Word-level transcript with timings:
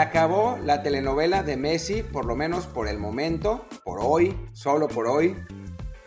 acabó 0.00 0.58
la 0.64 0.82
telenovela 0.82 1.42
de 1.42 1.56
Messi, 1.56 2.02
por 2.02 2.24
lo 2.24 2.34
menos 2.34 2.66
por 2.66 2.88
el 2.88 2.98
momento, 2.98 3.66
por 3.84 4.00
hoy, 4.00 4.36
solo 4.52 4.88
por 4.88 5.06
hoy, 5.06 5.36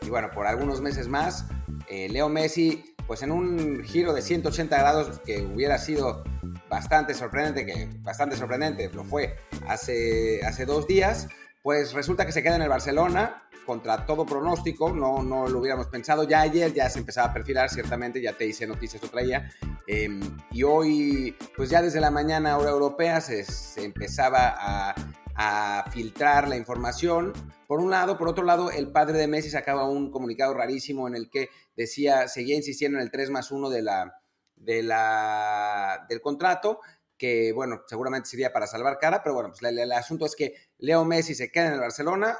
y 0.01 0.09
bueno, 0.09 0.29
por 0.33 0.47
algunos 0.47 0.81
meses 0.81 1.07
más. 1.07 1.45
Eh, 1.87 2.09
Leo 2.09 2.27
Messi, 2.27 2.95
pues 3.05 3.21
en 3.21 3.31
un 3.31 3.83
giro 3.83 4.13
de 4.13 4.21
180 4.21 4.77
grados 4.77 5.19
que 5.19 5.41
hubiera 5.41 5.77
sido 5.77 6.23
bastante 6.69 7.13
sorprendente, 7.13 7.65
que 7.65 7.87
bastante 7.99 8.35
sorprendente 8.35 8.89
lo 8.93 9.03
fue 9.03 9.35
hace, 9.67 10.41
hace 10.43 10.65
dos 10.65 10.87
días, 10.87 11.27
pues 11.61 11.93
resulta 11.93 12.25
que 12.25 12.31
se 12.31 12.41
queda 12.41 12.55
en 12.55 12.63
el 12.63 12.69
Barcelona 12.69 13.42
contra 13.63 14.05
todo 14.05 14.25
pronóstico, 14.25 14.91
no, 14.91 15.23
no 15.23 15.47
lo 15.47 15.59
hubiéramos 15.59 15.87
pensado. 15.87 16.23
Ya 16.23 16.41
ayer 16.41 16.73
ya 16.73 16.89
se 16.89 16.99
empezaba 16.99 17.29
a 17.29 17.33
perfilar, 17.33 17.69
ciertamente, 17.69 18.21
ya 18.21 18.33
te 18.33 18.45
hice 18.45 18.67
noticias, 18.67 19.01
lo 19.01 19.09
traía. 19.09 19.51
Em, 19.87 20.21
y 20.51 20.63
hoy, 20.63 21.35
pues 21.55 21.69
ya 21.69 21.81
desde 21.81 21.99
la 21.99 22.11
mañana, 22.11 22.57
hora 22.57 22.71
europea, 22.71 23.21
se, 23.21 23.43
se 23.43 23.83
empezaba 23.83 24.55
a, 24.57 24.95
a, 25.35 25.89
filtrar 25.91 26.47
la 26.47 26.57
información. 26.57 27.33
Por 27.67 27.79
un 27.79 27.91
lado, 27.91 28.17
por 28.17 28.27
otro 28.27 28.43
lado, 28.43 28.71
el 28.71 28.91
padre 28.91 29.17
de 29.17 29.27
Messi 29.27 29.49
sacaba 29.49 29.89
un 29.89 30.11
comunicado 30.11 30.53
rarísimo 30.53 31.07
en 31.07 31.15
el 31.15 31.29
que 31.29 31.49
decía, 31.75 32.27
seguía 32.27 32.55
insistiendo 32.55 32.97
en 32.97 33.03
el 33.03 33.11
3 33.11 33.29
más 33.29 33.51
1 33.51 33.69
de 33.69 33.81
la, 33.81 34.21
de 34.55 34.83
la, 34.83 36.05
del 36.09 36.21
contrato 36.21 36.79
que 37.17 37.53
bueno, 37.53 37.83
seguramente 37.87 38.27
sería 38.27 38.51
para 38.51 38.67
salvar 38.67 38.97
cara, 38.99 39.23
pero 39.23 39.35
bueno, 39.35 39.49
pues 39.49 39.63
el, 39.63 39.79
el, 39.79 39.93
asunto 39.93 40.25
es 40.25 40.35
que 40.35 40.55
Leo 40.79 41.05
Messi 41.05 41.35
se 41.35 41.51
queda 41.51 41.67
en 41.67 41.73
el 41.75 41.79
Barcelona 41.79 42.37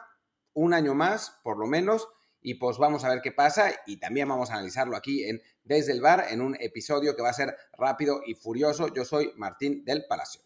un 0.53 0.73
año 0.73 0.93
más, 0.95 1.39
por 1.43 1.57
lo 1.57 1.67
menos, 1.67 2.07
y 2.41 2.55
pues 2.55 2.77
vamos 2.77 3.03
a 3.03 3.09
ver 3.09 3.21
qué 3.21 3.31
pasa 3.31 3.71
y 3.87 3.97
también 3.97 4.27
vamos 4.27 4.49
a 4.49 4.55
analizarlo 4.55 4.97
aquí 4.97 5.23
en 5.23 5.41
Desde 5.63 5.93
el 5.93 6.01
Bar 6.01 6.25
en 6.29 6.41
un 6.41 6.55
episodio 6.59 7.15
que 7.15 7.21
va 7.21 7.29
a 7.29 7.33
ser 7.33 7.55
rápido 7.77 8.21
y 8.25 8.35
furioso. 8.35 8.93
Yo 8.93 9.05
soy 9.05 9.31
Martín 9.37 9.85
del 9.85 10.05
Palacio. 10.07 10.41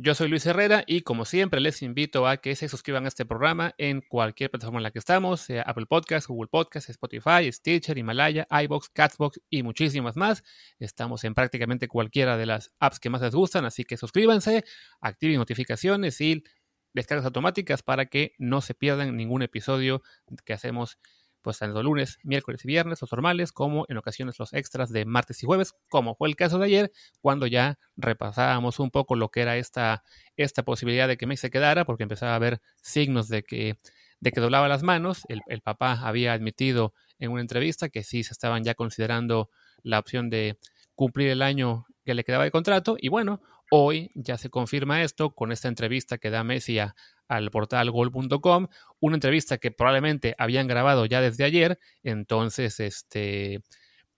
Yo 0.00 0.14
soy 0.14 0.28
Luis 0.28 0.46
Herrera 0.46 0.84
y 0.86 1.00
como 1.00 1.24
siempre 1.24 1.58
les 1.58 1.82
invito 1.82 2.28
a 2.28 2.36
que 2.36 2.54
se 2.54 2.68
suscriban 2.68 3.04
a 3.04 3.08
este 3.08 3.26
programa 3.26 3.74
en 3.78 4.00
cualquier 4.00 4.48
plataforma 4.48 4.78
en 4.78 4.84
la 4.84 4.92
que 4.92 5.00
estamos, 5.00 5.40
sea 5.40 5.62
Apple 5.62 5.86
Podcasts, 5.86 6.28
Google 6.28 6.46
Podcasts, 6.46 6.88
Spotify, 6.90 7.50
Stitcher, 7.50 7.98
Himalaya, 7.98 8.46
iBox, 8.48 8.90
Catsbox 8.90 9.40
y 9.50 9.64
muchísimas 9.64 10.16
más. 10.16 10.44
Estamos 10.78 11.24
en 11.24 11.34
prácticamente 11.34 11.88
cualquiera 11.88 12.36
de 12.36 12.46
las 12.46 12.70
apps 12.78 13.00
que 13.00 13.10
más 13.10 13.22
les 13.22 13.34
gustan, 13.34 13.64
así 13.64 13.82
que 13.82 13.96
suscríbanse, 13.96 14.64
activen 15.00 15.38
notificaciones 15.38 16.20
y 16.20 16.44
descargas 16.92 17.24
automáticas 17.26 17.82
para 17.82 18.06
que 18.06 18.34
no 18.38 18.60
se 18.60 18.74
pierdan 18.74 19.16
ningún 19.16 19.42
episodio 19.42 20.02
que 20.44 20.52
hacemos 20.52 20.98
pues 21.42 21.58
tanto 21.58 21.82
lunes, 21.82 22.18
miércoles 22.24 22.64
y 22.64 22.68
viernes, 22.68 23.00
los 23.00 23.12
normales, 23.12 23.52
como 23.52 23.86
en 23.88 23.96
ocasiones 23.96 24.38
los 24.38 24.52
extras 24.52 24.90
de 24.90 25.04
martes 25.04 25.42
y 25.42 25.46
jueves, 25.46 25.72
como 25.88 26.14
fue 26.14 26.28
el 26.28 26.36
caso 26.36 26.58
de 26.58 26.66
ayer, 26.66 26.92
cuando 27.20 27.46
ya 27.46 27.78
repasábamos 27.96 28.80
un 28.80 28.90
poco 28.90 29.14
lo 29.16 29.30
que 29.30 29.42
era 29.42 29.56
esta, 29.56 30.02
esta 30.36 30.64
posibilidad 30.64 31.08
de 31.08 31.16
que 31.16 31.26
Messi 31.26 31.42
se 31.42 31.50
quedara, 31.50 31.84
porque 31.84 32.02
empezaba 32.02 32.32
a 32.32 32.36
haber 32.36 32.60
signos 32.82 33.28
de 33.28 33.44
que, 33.44 33.78
de 34.20 34.32
que 34.32 34.40
doblaba 34.40 34.68
las 34.68 34.82
manos. 34.82 35.22
El, 35.28 35.40
el 35.46 35.60
papá 35.62 36.00
había 36.02 36.32
admitido 36.32 36.92
en 37.18 37.30
una 37.30 37.40
entrevista 37.40 37.88
que 37.88 38.02
sí 38.02 38.24
se 38.24 38.32
estaban 38.32 38.64
ya 38.64 38.74
considerando 38.74 39.48
la 39.82 40.00
opción 40.00 40.30
de 40.30 40.58
cumplir 40.94 41.30
el 41.30 41.42
año 41.42 41.86
que 42.04 42.14
le 42.14 42.24
quedaba 42.24 42.44
de 42.44 42.50
contrato, 42.50 42.96
y 42.98 43.08
bueno, 43.08 43.40
Hoy 43.70 44.10
ya 44.14 44.38
se 44.38 44.50
confirma 44.50 45.02
esto 45.02 45.34
con 45.34 45.52
esta 45.52 45.68
entrevista 45.68 46.18
que 46.18 46.30
da 46.30 46.44
Messi 46.44 46.78
a, 46.78 46.94
al 47.28 47.50
portal 47.50 47.90
gol.com, 47.90 48.68
una 49.00 49.16
entrevista 49.16 49.58
que 49.58 49.70
probablemente 49.70 50.34
habían 50.38 50.66
grabado 50.66 51.06
ya 51.06 51.20
desde 51.20 51.44
ayer, 51.44 51.78
entonces 52.02 52.80
este 52.80 53.60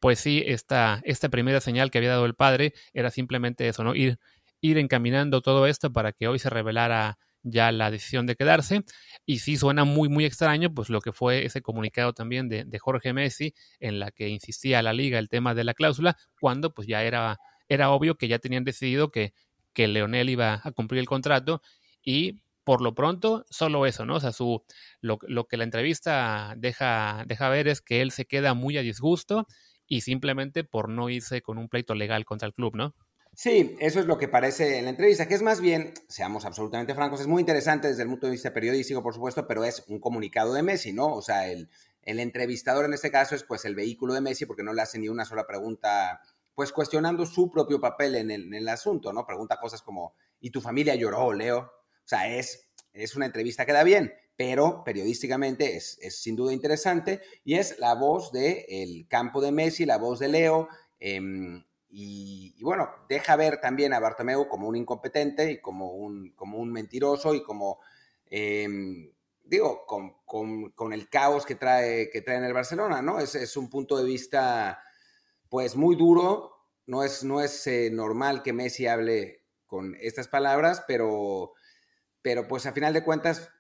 pues 0.01 0.19
sí, 0.19 0.43
esta, 0.47 1.01
esta 1.05 1.29
primera 1.29 1.61
señal 1.61 1.91
que 1.91 1.99
había 1.99 2.11
dado 2.11 2.25
el 2.27 2.35
padre 2.35 2.73
era 2.95 3.11
simplemente 3.11 3.69
eso, 3.69 3.85
¿no? 3.85 3.95
Ir, 3.95 4.19
ir 4.61 4.79
encaminando 4.79 5.43
todo 5.43 5.67
esto 5.67 5.93
para 5.93 6.13
que 6.13 6.27
hoy 6.27 6.39
se 6.39 6.51
revelara 6.51 7.19
ya 7.43 7.73
la 7.73 7.91
decisión 7.91 8.27
de 8.27 8.37
quedarse. 8.37 8.85
Y 9.27 9.41
sí 9.41 9.57
suena 9.57 9.85
muy, 9.85 10.09
muy 10.09 10.25
extraño, 10.25 10.73
pues 10.73 10.89
lo 10.91 11.01
que 11.01 11.13
fue 11.13 11.45
ese 11.45 11.63
comunicado 11.63 12.13
también 12.15 12.49
de, 12.49 12.65
de 12.65 12.79
Jorge 12.79 13.13
Messi, 13.13 13.55
en 13.79 14.01
la 14.01 14.11
que 14.11 14.29
insistía 14.29 14.83
la 14.83 14.93
liga 14.95 15.19
el 15.19 15.29
tema 15.29 15.55
de 15.55 15.65
la 15.65 15.75
cláusula, 15.75 16.17
cuando 16.41 16.73
pues 16.73 16.89
ya 16.89 17.03
era 17.03 17.39
era 17.71 17.91
obvio 17.91 18.19
que 18.19 18.29
ya 18.29 18.39
tenían 18.39 18.65
decidido 18.65 19.11
que, 19.11 19.33
que 19.73 19.89
Leonel 19.89 20.29
iba 20.29 20.61
a 20.63 20.73
cumplir 20.73 20.99
el 20.99 21.07
contrato 21.07 21.63
y 22.03 22.43
por 22.65 22.83
lo 22.83 22.95
pronto 22.95 23.47
solo 23.49 23.87
eso, 23.87 24.05
¿no? 24.05 24.17
O 24.17 24.21
sea, 24.21 24.33
su, 24.33 24.63
lo, 25.01 25.19
lo, 25.23 25.47
que 25.47 25.57
la 25.57 25.65
entrevista 25.65 26.55
deja, 26.59 27.25
deja 27.27 27.49
ver 27.49 27.69
es 27.69 27.81
que 27.81 28.03
él 28.03 28.11
se 28.11 28.27
queda 28.27 28.55
muy 28.55 28.77
a 28.77 28.83
disgusto 28.83 29.47
y 29.87 30.03
simplemente 30.03 30.65
por 30.65 30.89
no 30.89 31.09
irse 31.09 31.43
con 31.43 31.59
un 31.59 31.69
pleito 31.69 31.95
legal 31.95 32.25
contra 32.25 32.47
el 32.47 32.55
club, 32.55 32.77
¿no? 32.77 32.95
Sí, 33.33 33.77
eso 33.81 34.01
es 34.01 34.07
lo 34.07 34.19
que 34.19 34.29
parece 34.29 34.79
en 34.79 34.85
la 34.85 34.91
entrevista, 34.91 35.29
que 35.29 35.35
es 35.35 35.43
más 35.43 35.61
bien, 35.61 35.95
seamos 36.09 36.45
absolutamente 36.45 36.95
francos, 36.95 37.21
es 37.21 37.29
muy 37.29 37.41
interesante 37.41 37.89
desde 37.89 38.03
el 38.03 38.09
punto 38.09 38.27
de 38.27 38.33
vista 38.33 38.53
periodístico, 38.53 39.03
por 39.03 39.15
supuesto, 39.15 39.47
pero 39.47 39.65
es 39.65 39.85
un 39.87 40.01
comunicado 40.01 40.53
de 40.53 40.65
Messi, 40.65 40.93
¿no? 40.93 41.15
O 41.15 41.23
sea, 41.23 41.49
el, 41.49 41.71
el 42.03 42.19
entrevistador 42.19 42.85
en 42.85 42.95
este 42.95 43.11
caso 43.11 43.35
es 43.37 43.45
pues 43.45 43.65
el 43.65 43.77
vehículo 43.77 44.15
de 44.15 44.21
Messi 44.21 44.47
porque 44.47 44.65
no 44.65 44.73
le 44.73 44.83
hace 44.83 44.99
ni 44.99 45.09
una 45.09 45.25
sola 45.25 45.47
pregunta 45.47 46.21
pues 46.55 46.73
cuestionando 46.73 47.27
su 47.27 47.51
propio 47.51 47.81
papel 47.81 48.17
en 48.17 48.31
el, 48.31 48.69
asunto, 48.69 49.13
¿no? 49.13 49.27
Pregunta 49.27 49.59
cosas 49.61 49.83
como, 49.83 50.15
¿y 50.41 50.51
tu 50.51 50.61
familia 50.61 50.95
lloró, 50.95 51.33
Leo? 51.33 51.59
O 51.61 52.07
sea, 52.11 52.29
es, 52.37 52.71
es 52.93 53.17
una 53.17 53.27
entrevista 53.27 53.65
que 53.65 53.73
da 53.73 53.85
bien, 53.85 54.13
pero 54.37 54.83
periodísticamente 54.85 55.77
es, 55.77 55.99
es 56.01 56.21
sin 56.21 56.37
duda 56.37 56.53
interesante 56.53 57.21
y 57.45 57.55
es 57.55 57.79
la 57.79 57.95
voz 57.95 58.33
del 58.33 58.65
el 58.69 59.07
campo 59.09 59.41
de 59.41 59.53
Messi, 59.53 59.87
la 59.87 59.99
voz 59.99 60.19
de 60.19 60.29
Leo, 60.29 60.69
eh, 60.99 61.21
y, 61.93 62.63
bueno, 62.63 62.89
deja 63.09 63.35
ver 63.35 63.61
también 63.61 63.93
a 63.93 63.99
Bartomeu 63.99 64.47
como 64.49 64.69
un 64.69 64.77
incompetente 64.77 65.51
y 65.51 65.61
como 65.61 65.93
un, 65.93 66.31
como 66.37 66.59
un 66.59 66.73
mentiroso 66.73 67.35
y 67.35 67.43
como, 67.43 67.81
eh, 68.27 69.13
digo, 69.43 69.85
con, 69.87 70.15
con, 70.25 70.71
con, 70.71 70.93
el 70.93 71.09
caos 71.09 71.45
que 71.45 71.57
trae, 71.57 72.09
que 72.09 72.23
trae 72.23 72.37
en 72.37 72.45
el 72.45 72.53
Barcelona, 72.53 73.03
¿no? 73.03 73.19
Es, 73.19 73.35
es 73.35 73.57
un 73.57 73.69
punto 73.69 73.97
de 73.99 74.05
vista 74.05 74.81
pues 75.51 75.77
muy 75.77 75.97
duro. 75.97 76.57
No 76.87 77.05
es, 77.05 77.23
no 77.23 77.43
es 77.43 77.67
eh, 77.67 77.91
normal 77.93 78.43
que 78.43 78.55
Messi 78.55 78.87
hable 78.87 79.45
con 79.67 79.95
estas 80.01 80.27
palabras, 80.27 80.83
pero, 80.89 81.53
pero 82.23 82.49
pues 82.49 82.67
a 82.67 82.73
final 82.73 82.95
de 82.95 83.05
cuentas, 83.05 83.51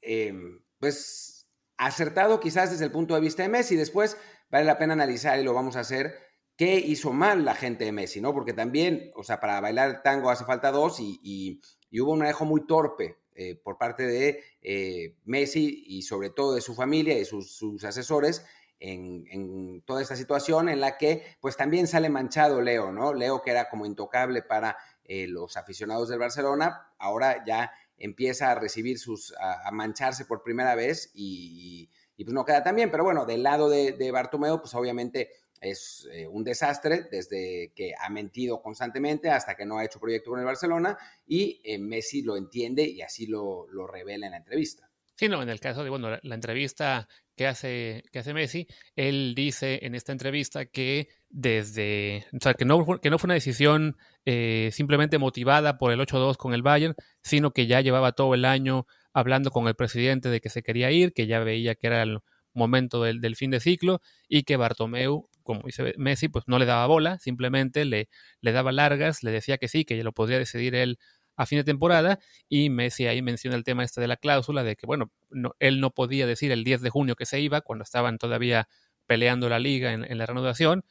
eh, 0.00 0.32
pues 0.80 1.48
acertado 1.76 2.40
quizás 2.40 2.70
desde 2.70 2.86
el 2.86 2.92
punto 2.92 3.14
de 3.14 3.20
vista 3.20 3.42
de 3.42 3.48
Messi. 3.48 3.76
Después 3.76 4.16
vale 4.50 4.64
la 4.64 4.78
pena 4.78 4.94
analizar 4.94 5.38
y 5.38 5.44
lo 5.44 5.54
vamos 5.54 5.76
a 5.76 5.80
hacer. 5.80 6.14
¿Qué 6.56 6.76
hizo 6.76 7.12
mal 7.12 7.44
la 7.44 7.54
gente 7.54 7.84
de 7.84 7.92
Messi? 7.92 8.20
¿no? 8.20 8.32
Porque 8.32 8.52
también, 8.52 9.12
o 9.14 9.22
sea, 9.22 9.38
para 9.38 9.60
bailar 9.60 10.02
tango 10.02 10.30
hace 10.30 10.44
falta 10.44 10.72
dos 10.72 10.98
y, 10.98 11.60
hubo 12.00 12.12
un 12.12 12.18
manejo 12.18 12.44
muy 12.44 12.66
torpe 12.66 13.18
eh, 13.34 13.54
por 13.54 13.78
parte 13.78 14.04
de 14.04 14.42
eh, 14.60 15.16
Messi 15.24 15.84
y 15.86 16.02
sobre 16.02 16.30
todo 16.30 16.54
de 16.54 16.60
su 16.60 16.74
familia 16.74 17.16
y 17.16 17.24
sus, 17.24 17.52
sus 17.52 17.84
asesores 17.84 18.44
en, 18.80 19.82
toda 19.86 20.02
esta 20.02 20.16
situación 20.16 20.68
en 20.68 20.80
la 20.80 20.96
que 20.96 21.36
pues 21.40 21.56
también 21.56 21.86
sale 21.86 22.08
manchado 22.08 22.60
Leo, 22.60 22.92
¿no? 22.92 23.14
Leo 23.14 23.42
que 23.42 23.50
era 23.50 23.68
como 23.68 23.86
intocable 23.86 24.42
para 24.42 24.76
eh, 25.04 25.26
los 25.26 25.56
aficionados 25.56 26.08
del 26.08 26.18
Barcelona, 26.18 26.92
ahora 26.98 27.44
ya 27.44 27.72
empieza 27.96 28.50
a 28.50 28.54
recibir 28.54 28.98
sus, 28.98 29.34
a, 29.40 29.70
mancharse 29.72 30.24
por 30.24 30.42
primera 30.42 30.74
vez 30.74 31.10
y, 31.14 31.90
pues 32.16 32.34
no 32.34 32.44
queda 32.44 32.62
tan 32.62 32.76
bien, 32.76 32.90
pero 32.90 33.04
bueno, 33.04 33.24
del 33.24 33.42
lado 33.42 33.68
de, 33.68 33.92
de 33.92 34.10
Bartomeu 34.10 34.60
pues 34.60 34.74
obviamente 34.74 35.30
es 35.60 36.08
eh, 36.12 36.26
un 36.26 36.44
desastre 36.44 37.08
desde 37.10 37.72
que 37.74 37.92
ha 37.98 38.08
mentido 38.10 38.62
constantemente 38.62 39.30
hasta 39.30 39.56
que 39.56 39.66
no 39.66 39.78
ha 39.78 39.84
hecho 39.84 40.00
proyecto 40.00 40.30
con 40.30 40.40
el 40.40 40.46
Barcelona 40.46 40.96
y 41.26 41.60
eh, 41.64 41.78
Messi 41.78 42.22
lo 42.22 42.36
entiende 42.36 42.82
y 42.84 43.02
así 43.02 43.26
lo, 43.26 43.66
lo 43.68 43.86
revela 43.86 44.26
en 44.26 44.32
la 44.32 44.38
entrevista. 44.38 44.87
Sí, 45.18 45.28
no, 45.28 45.42
en 45.42 45.48
el 45.48 45.58
caso 45.58 45.82
de, 45.82 45.90
bueno, 45.90 46.10
la, 46.22 46.34
entrevista 46.36 47.08
que 47.36 47.48
hace, 47.48 48.04
que 48.12 48.20
hace 48.20 48.32
Messi, 48.32 48.68
él 48.94 49.34
dice 49.34 49.80
en 49.82 49.96
esta 49.96 50.12
entrevista 50.12 50.66
que 50.66 51.08
desde, 51.28 52.24
o 52.32 52.38
sea, 52.40 52.54
que 52.54 52.64
no, 52.64 52.86
que 53.00 53.10
no 53.10 53.18
fue 53.18 53.26
una 53.26 53.34
decisión 53.34 53.96
eh, 54.26 54.70
simplemente 54.72 55.18
motivada 55.18 55.76
por 55.76 55.90
el 55.90 55.98
8-2 55.98 56.36
con 56.36 56.54
el 56.54 56.62
Bayern, 56.62 56.94
sino 57.20 57.50
que 57.50 57.66
ya 57.66 57.80
llevaba 57.80 58.12
todo 58.12 58.32
el 58.34 58.44
año 58.44 58.86
hablando 59.12 59.50
con 59.50 59.66
el 59.66 59.74
presidente 59.74 60.28
de 60.28 60.40
que 60.40 60.50
se 60.50 60.62
quería 60.62 60.92
ir, 60.92 61.12
que 61.12 61.26
ya 61.26 61.40
veía 61.40 61.74
que 61.74 61.88
era 61.88 62.02
el 62.04 62.20
momento 62.54 63.02
del, 63.02 63.20
del 63.20 63.34
fin 63.34 63.50
de 63.50 63.58
ciclo 63.58 64.00
y 64.28 64.44
que 64.44 64.56
Bartomeu, 64.56 65.28
como 65.42 65.62
dice 65.64 65.94
Messi, 65.96 66.28
pues 66.28 66.44
no 66.46 66.60
le 66.60 66.66
daba 66.66 66.86
bola, 66.86 67.18
simplemente 67.18 67.84
le, 67.84 68.08
le 68.40 68.52
daba 68.52 68.70
largas, 68.70 69.24
le 69.24 69.32
decía 69.32 69.58
que 69.58 69.66
sí, 69.66 69.84
que 69.84 69.96
ya 69.96 70.04
lo 70.04 70.12
podría 70.12 70.38
decidir 70.38 70.76
él 70.76 71.00
a 71.38 71.46
fin 71.46 71.58
de 71.58 71.64
temporada 71.64 72.18
y 72.48 72.68
Messi 72.68 73.06
ahí 73.06 73.22
menciona 73.22 73.56
el 73.56 73.64
tema 73.64 73.84
este 73.84 74.00
de 74.00 74.08
la 74.08 74.16
cláusula 74.16 74.64
de 74.64 74.76
que, 74.76 74.86
bueno, 74.86 75.10
no, 75.30 75.54
él 75.60 75.80
no 75.80 75.90
podía 75.90 76.26
decir 76.26 76.50
el 76.50 76.64
10 76.64 76.82
de 76.82 76.90
junio 76.90 77.14
que 77.14 77.26
se 77.26 77.40
iba 77.40 77.60
cuando 77.60 77.84
estaban 77.84 78.18
todavía 78.18 78.68
peleando 79.06 79.48
la 79.48 79.60
liga 79.60 79.92
en, 79.92 80.18
la 80.18 80.26
reanudación, 80.26 80.84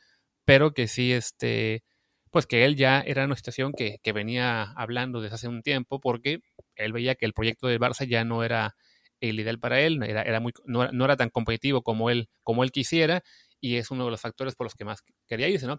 pero 0.45 0.73
que 0.73 0.87
sí, 0.87 1.11
este, 1.11 1.83
pues 2.31 2.47
que 2.47 2.63
él 2.63 2.77
ya 2.77 3.01
era 3.01 3.25
una 3.25 3.35
situación 3.35 3.73
que, 3.73 3.97
que, 4.01 4.13
venía 4.13 4.63
hablando 4.77 5.21
desde 5.21 5.35
hace 5.35 5.47
un 5.49 5.61
tiempo 5.61 5.99
porque 5.99 6.39
él 6.75 6.93
veía 6.93 7.15
que 7.15 7.25
el 7.25 7.33
proyecto 7.33 7.67
del 7.67 7.79
Barça 7.79 8.07
ya 8.07 8.23
no 8.23 8.43
era 8.43 8.75
el 9.19 9.39
ideal 9.39 9.59
para 9.59 9.81
él, 9.81 10.01
era, 10.03 10.21
era 10.21 10.39
muy, 10.39 10.53
no, 10.65 10.89
no 10.93 11.05
era 11.05 11.17
tan 11.17 11.29
competitivo 11.29 11.83
como 11.83 12.09
él, 12.09 12.29
como 12.43 12.63
él 12.63 12.71
quisiera 12.71 13.21
y 13.59 13.75
es 13.75 13.91
uno 13.91 14.05
de 14.05 14.11
los 14.11 14.21
factores 14.21 14.55
por 14.55 14.65
los 14.65 14.75
que 14.75 14.85
más 14.85 15.03
quería 15.27 15.49
irse, 15.49 15.67
¿no? 15.67 15.77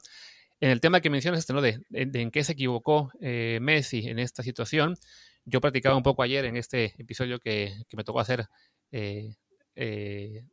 En 0.60 0.70
el 0.70 0.80
tema 0.80 1.00
que 1.00 1.10
mencionas, 1.10 1.40
este, 1.40 1.52
¿no? 1.52 1.60
de, 1.60 1.80
en 1.90 2.30
qué 2.30 2.44
se 2.44 2.52
equivocó 2.52 3.12
eh, 3.20 3.58
Messi 3.60 4.08
en 4.08 4.18
esta 4.18 4.42
situación, 4.42 4.96
yo 5.44 5.60
practicaba 5.60 5.96
un 5.96 6.02
poco 6.02 6.22
ayer 6.22 6.44
en 6.44 6.56
este 6.56 6.94
episodio 6.98 7.38
que, 7.38 7.74
me 7.92 8.04
tocó 8.04 8.20
hacer 8.20 8.46
eh, 8.92 9.34
eh, 9.76 10.44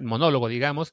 monólogo, 0.00 0.48
digamos, 0.48 0.92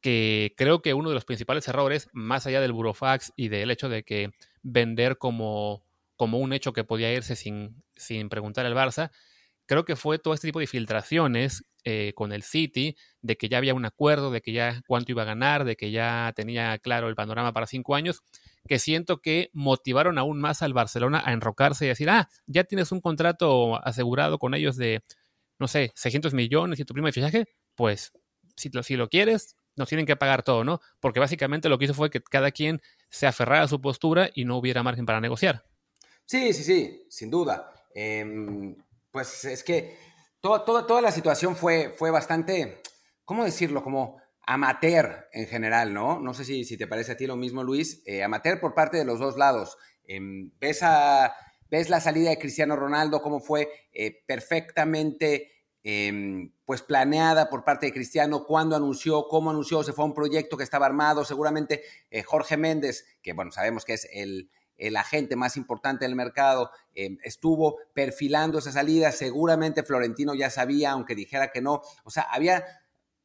que 0.00 0.54
creo 0.56 0.82
que 0.82 0.94
uno 0.94 1.10
de 1.10 1.14
los 1.14 1.24
principales 1.24 1.66
errores, 1.68 2.08
más 2.12 2.46
allá 2.46 2.60
del 2.60 2.72
burofax 2.72 3.32
y 3.36 3.48
del 3.48 3.70
hecho 3.70 3.88
de 3.88 4.02
que 4.02 4.30
vender 4.62 5.18
como, 5.18 5.84
como 6.16 6.38
un 6.38 6.52
hecho 6.52 6.72
que 6.72 6.84
podía 6.84 7.12
irse 7.12 7.36
sin, 7.36 7.82
sin 7.96 8.28
preguntar 8.28 8.66
al 8.66 8.74
Barça, 8.74 9.10
creo 9.66 9.84
que 9.84 9.96
fue 9.96 10.18
todo 10.18 10.34
este 10.34 10.48
tipo 10.48 10.60
de 10.60 10.66
filtraciones 10.66 11.64
eh, 11.84 12.12
con 12.14 12.32
el 12.32 12.42
City, 12.42 12.96
de 13.22 13.36
que 13.36 13.48
ya 13.48 13.58
había 13.58 13.74
un 13.74 13.84
acuerdo, 13.84 14.30
de 14.30 14.40
que 14.40 14.52
ya 14.52 14.82
cuánto 14.86 15.12
iba 15.12 15.22
a 15.22 15.26
ganar, 15.26 15.64
de 15.64 15.76
que 15.76 15.90
ya 15.90 16.32
tenía 16.34 16.78
claro 16.78 17.08
el 17.08 17.14
panorama 17.14 17.52
para 17.52 17.66
cinco 17.66 17.94
años, 17.94 18.22
que 18.68 18.78
siento 18.78 19.20
que 19.20 19.50
motivaron 19.52 20.18
aún 20.18 20.40
más 20.40 20.62
al 20.62 20.72
Barcelona 20.72 21.22
a 21.24 21.32
enrocarse 21.32 21.84
y 21.84 21.88
decir, 21.88 22.10
ah, 22.10 22.28
ya 22.46 22.64
tienes 22.64 22.92
un 22.92 23.00
contrato 23.00 23.84
asegurado 23.84 24.38
con 24.38 24.54
ellos 24.54 24.76
de, 24.76 25.02
no 25.58 25.68
sé, 25.68 25.92
600 25.94 26.34
millones 26.34 26.78
y 26.80 26.84
tu 26.84 26.94
prima 26.94 27.08
de 27.08 27.12
fichaje, 27.12 27.46
pues 27.74 28.12
si 28.56 28.70
si 28.82 28.96
lo 28.96 29.08
quieres, 29.08 29.56
nos 29.76 29.88
tienen 29.88 30.06
que 30.06 30.16
pagar 30.16 30.42
todo, 30.42 30.64
¿no? 30.64 30.80
Porque 31.00 31.20
básicamente 31.20 31.68
lo 31.68 31.78
que 31.78 31.86
hizo 31.86 31.94
fue 31.94 32.10
que 32.10 32.20
cada 32.20 32.50
quien 32.50 32.80
se 33.08 33.26
aferrara 33.26 33.64
a 33.64 33.68
su 33.68 33.80
postura 33.80 34.30
y 34.34 34.44
no 34.44 34.56
hubiera 34.56 34.82
margen 34.82 35.06
para 35.06 35.20
negociar. 35.20 35.64
Sí, 36.26 36.52
sí, 36.52 36.62
sí, 36.62 37.06
sin 37.08 37.30
duda. 37.30 37.72
Em, 37.94 38.76
pues 39.10 39.44
es 39.44 39.64
que 39.64 39.96
toda, 40.40 40.64
toda, 40.64 40.86
toda 40.86 41.00
la 41.00 41.12
situación 41.12 41.56
fue, 41.56 41.94
fue 41.96 42.10
bastante, 42.10 42.82
¿cómo 43.24 43.44
decirlo? 43.44 43.82
Como 43.82 44.20
amateur 44.46 45.28
en 45.32 45.46
general, 45.46 45.94
¿no? 45.94 46.18
No 46.20 46.34
sé 46.34 46.44
si, 46.44 46.64
si 46.64 46.76
te 46.76 46.86
parece 46.86 47.12
a 47.12 47.16
ti 47.16 47.26
lo 47.26 47.36
mismo, 47.36 47.62
Luis. 47.62 48.02
Eh, 48.06 48.22
amateur 48.22 48.60
por 48.60 48.74
parte 48.74 48.96
de 48.96 49.04
los 49.04 49.18
dos 49.18 49.36
lados. 49.36 49.76
Em, 50.04 50.50
ves, 50.58 50.82
a, 50.82 51.34
ves 51.70 51.88
la 51.88 52.00
salida 52.00 52.30
de 52.30 52.38
Cristiano 52.38 52.74
Ronaldo, 52.76 53.22
cómo 53.22 53.40
fue 53.40 53.68
eh, 53.92 54.24
perfectamente 54.26 55.52
Em, 55.82 56.52
pues 56.66 56.82
planeada 56.82 57.48
por 57.48 57.64
parte 57.64 57.86
de 57.86 57.92
Cristiano, 57.92 58.44
cuándo 58.44 58.76
anunció, 58.76 59.26
cómo 59.28 59.50
anunció, 59.50 59.82
se 59.82 59.94
fue 59.94 60.04
a 60.04 60.08
un 60.08 60.14
proyecto 60.14 60.58
que 60.58 60.62
estaba 60.62 60.84
armado, 60.84 61.24
seguramente 61.24 61.82
eh, 62.10 62.22
Jorge 62.22 62.58
Méndez, 62.58 63.06
que 63.22 63.32
bueno, 63.32 63.50
sabemos 63.50 63.86
que 63.86 63.94
es 63.94 64.06
el, 64.12 64.50
el 64.80 64.96
agente 64.96 65.36
más 65.36 65.56
importante 65.56 66.04
del 66.04 66.16
mercado, 66.16 66.70
em, 66.94 67.18
estuvo 67.22 67.76
perfilando 67.94 68.58
esa 68.58 68.72
salida, 68.72 69.12
seguramente 69.12 69.82
Florentino 69.82 70.34
ya 70.34 70.50
sabía, 70.50 70.92
aunque 70.92 71.14
dijera 71.14 71.52
que 71.52 71.60
no, 71.60 71.82
o 72.04 72.10
sea, 72.10 72.22
había 72.24 72.64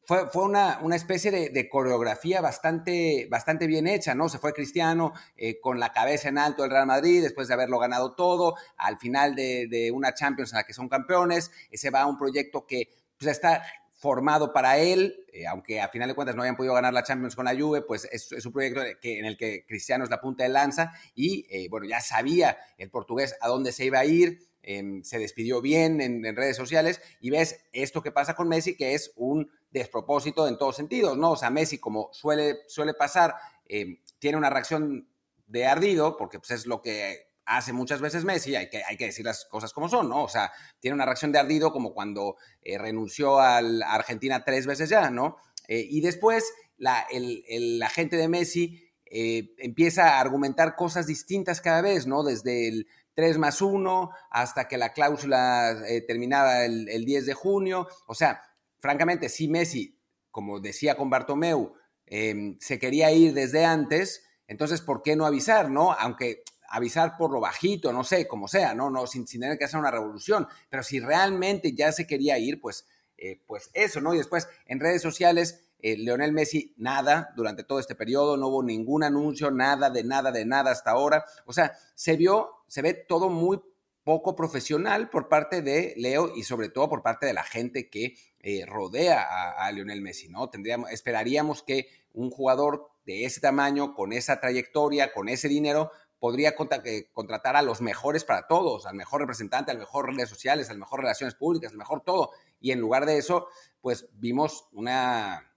fue, 0.06 0.30
fue 0.30 0.44
una, 0.44 0.80
una, 0.84 0.96
especie 0.96 1.31
de, 1.31 1.69
coreografía 1.69 2.40
bastante, 2.40 3.28
bastante 3.30 3.66
bien 3.66 3.88
hecha, 3.88 4.13
¿no? 4.13 4.30
Se 4.30 4.38
fue 4.38 4.54
Cristiano 4.54 5.13
eh, 5.36 5.60
con 5.60 5.80
la 5.80 5.92
cabeza 5.92 6.30
en 6.30 6.38
alto 6.38 6.62
del 6.62 6.72
Real 6.72 6.86
Madrid 6.86 7.24
después 7.24 7.48
de 7.48 7.56
haberlo 7.56 7.80
ganado 7.80 8.13
todo, 8.13 8.56
al 8.78 9.00
final 9.00 9.36
de, 9.36 9.92
una 9.94 10.13
Champions 10.13 10.54
en 10.54 10.57
la 10.57 10.63
que 10.63 10.74
son 10.74 10.90
campeones, 10.90 11.52
se 11.74 11.90
va 11.90 12.02
a 12.02 12.06
un 12.06 12.18
proyecto 12.18 12.68
que 12.68 12.90
pues, 13.18 13.31
está 13.31 13.63
formado 14.06 14.54
para 14.54 14.78
él, 14.78 15.25
eh, 15.34 15.48
aunque 15.48 15.81
a 15.81 15.90
final 15.90 16.07
de 16.07 16.13
cuentas 16.13 16.36
no 16.36 16.44
hayan 16.44 16.56
podido 16.56 16.75
ganar 16.75 16.94
la 16.94 17.02
Champions 17.02 17.36
con 17.36 17.46
la 17.46 17.56
Juve, 17.56 17.81
pues 17.81 18.07
es, 18.12 18.46
un 18.46 18.52
proyecto 18.52 18.84
en 19.02 19.25
el 19.25 19.36
que 19.36 19.66
Cristiano 19.66 20.04
es 20.04 20.12
la 20.12 20.22
punta 20.22 20.44
de 20.44 20.50
lanza 20.50 20.94
y, 21.16 21.48
eh, 21.50 21.68
bueno, 21.72 21.88
ya 21.88 22.02
sabía 22.02 22.56
el 22.78 22.92
portugués 22.92 23.36
a 23.42 23.48
dónde 23.48 23.72
se 23.72 23.84
iba 23.84 23.98
a 23.98 24.06
ir, 24.06 24.48
em, 24.62 25.02
se 25.02 25.18
despidió 25.18 25.60
bien 25.60 26.02
en, 26.02 26.24
en 26.24 26.36
redes 26.36 26.56
sociales 26.56 27.02
y 27.19 27.31
ves 27.31 27.66
esto 27.74 28.04
que 28.04 28.12
pasa 28.12 28.36
con 28.36 28.48
Messi, 28.48 28.75
que 28.75 28.94
es 28.94 29.12
un 29.16 29.50
despropósito 29.72 30.48
en 30.48 30.60
todos 30.60 30.75
sentidos, 30.75 31.18
¿no? 31.18 31.31
O 31.31 31.36
sea, 31.36 31.50
Messi, 31.50 31.80
como 31.80 32.10
suele, 32.13 32.60
suele 32.68 32.94
pasar, 32.94 33.34
eh, 33.68 34.02
tiene 34.19 34.38
una 34.38 34.52
reacción 34.52 35.10
de 35.48 35.66
ardido, 35.66 36.16
porque 36.16 36.38
pues, 36.38 36.52
es 36.52 36.68
lo 36.68 36.84
que 36.84 37.31
hace 37.45 37.74
muchas 37.74 38.01
veces 38.01 38.25
Messi, 38.25 38.56
hay 38.56 38.69
que, 38.69 38.83
hay 38.83 38.97
que 38.97 39.06
decir 39.06 39.25
las 39.25 39.45
cosas 39.45 39.74
como 39.74 39.89
son, 39.89 40.09
¿no? 40.09 40.24
O 40.24 40.30
sea, 40.30 40.51
tiene 40.80 40.95
una 40.95 41.06
reacción 41.06 41.31
de 41.31 41.39
ardido 41.39 41.71
como 41.71 41.94
cuando 41.94 42.38
eh, 42.62 42.77
renunció 42.77 43.39
a 43.39 43.57
Argentina 43.57 44.44
tres 44.44 44.65
veces 44.65 44.89
ya, 44.89 45.09
¿no? 45.09 45.38
Eh, 45.68 45.86
y 45.89 46.01
después 46.01 46.51
la, 46.77 47.06
el, 47.12 47.44
el, 47.47 47.81
agente 47.81 48.18
de 48.18 48.27
Messi 48.27 48.81
empieza 49.07 50.09
a 50.09 50.19
argumentar 50.19 50.75
cosas 50.75 51.07
distintas 51.07 51.62
cada 51.62 51.81
vez, 51.81 52.06
¿no? 52.06 52.24
Desde 52.24 52.68
el 52.68 52.88
3 53.13 53.38
más 53.38 53.62
1 53.62 54.09
hasta 54.30 54.68
que 54.68 54.77
la 54.77 54.92
cláusula 54.92 55.74
terminaba 56.06 56.65
el, 56.65 56.89
el 56.89 57.06
10 57.06 57.27
de 57.27 57.33
junio, 57.33 57.88
o 58.07 58.15
sea, 58.15 58.42
francamente, 58.86 59.30
si 59.30 59.47
Messi, 59.47 60.00
como 60.30 60.59
decía 60.59 60.95
con 60.95 61.09
Bartomeu, 61.09 61.74
em, 62.06 62.56
se 62.59 62.77
quería 62.77 63.12
ir 63.12 63.33
desde 63.33 63.65
antes, 63.65 64.27
entonces, 64.47 64.81
¿por 64.81 65.01
qué 65.01 65.15
no 65.15 65.25
avisar, 65.25 65.71
no? 65.71 65.92
Aunque 65.94 66.44
avisar 66.70 67.18
por 67.18 67.32
lo 67.32 67.40
bajito, 67.40 67.92
no 67.94 68.04
sé, 68.04 68.28
como 68.28 68.48
sea, 68.48 68.74
¿no? 68.74 68.90
no 68.90 69.08
sin, 69.08 69.26
tener 69.26 69.58
que 69.58 69.66
hacer 69.66 69.80
una 69.80 69.92
revolución, 69.92 70.48
pero 70.70 70.84
si 70.84 71.00
realmente 71.00 71.74
ya 71.74 71.92
se 71.92 72.08
quería 72.08 72.38
ir, 72.38 72.60
pues, 72.60 72.86
eh, 73.18 73.42
pues 73.46 73.70
eso, 73.74 74.02
¿no? 74.02 74.14
Y 74.14 74.18
después, 74.18 74.48
en 74.66 74.80
redes 74.80 75.02
sociales, 75.02 75.66
eh, 75.80 75.98
Leonel 75.98 76.32
Messi, 76.32 76.74
nada 76.78 77.32
durante 77.36 77.64
todo 77.64 77.80
este 77.80 77.96
periodo, 77.96 78.38
no 78.38 78.48
hubo 78.48 78.64
ningún 78.64 79.04
anuncio, 79.04 79.52
nada 79.52 79.90
de 79.90 80.04
nada 80.04 80.32
de 80.32 80.46
nada 80.46 80.72
hasta 80.72 80.92
ahora. 80.92 81.26
O 81.46 81.54
sea, 81.54 81.74
se 81.94 82.18
vio, 82.18 82.50
se 82.68 82.82
ve 82.82 82.94
todo 82.94 83.30
muy 83.30 83.62
poco 84.04 84.36
profesional 84.36 85.10
por 85.10 85.30
parte 85.30 85.62
de 85.62 85.94
Leo 85.98 86.32
y 86.36 86.44
sobre 86.44 86.70
todo 86.70 86.90
por 86.90 87.02
parte 87.02 87.26
de 87.26 87.34
la 87.34 87.44
gente 87.44 87.90
que 87.90 88.16
eh, 88.40 88.66
rodea 88.66 89.26
a, 89.58 89.72
Lionel 89.72 90.02
Messi, 90.02 90.30
¿no? 90.30 90.50
Tendríamos, 90.50 90.92
esperaríamos 90.92 91.64
que 91.64 91.88
un 92.14 92.30
jugador 92.30 92.88
de 93.06 93.26
ese 93.26 93.42
tamaño, 93.42 93.94
con 93.94 94.14
esa 94.14 94.40
trayectoria, 94.40 95.14
con 95.14 95.30
ese 95.30 95.48
dinero, 95.48 95.92
podría 96.25 96.56
eh, 96.86 97.07
contratar 97.13 97.56
a 97.56 97.62
los 97.62 97.81
mejores 97.81 98.24
para 98.24 98.48
todos, 98.48 98.88
al 98.88 98.95
mejor 98.95 99.22
representante, 99.22 99.69
al 99.69 99.77
mejor 99.77 100.12
redes 100.12 100.27
sociales, 100.27 100.72
al 100.72 100.80
mejor 100.80 101.01
relaciones 101.01 101.36
públicas, 101.36 101.72
al 101.72 101.77
mejor 101.77 102.01
todo. 102.01 102.31
Y 102.59 102.71
en 102.71 102.80
lugar 102.80 103.06
de 103.06 103.19
eso, 103.19 103.47
pues 103.80 104.07
vimos 104.14 104.68
una, 104.71 105.54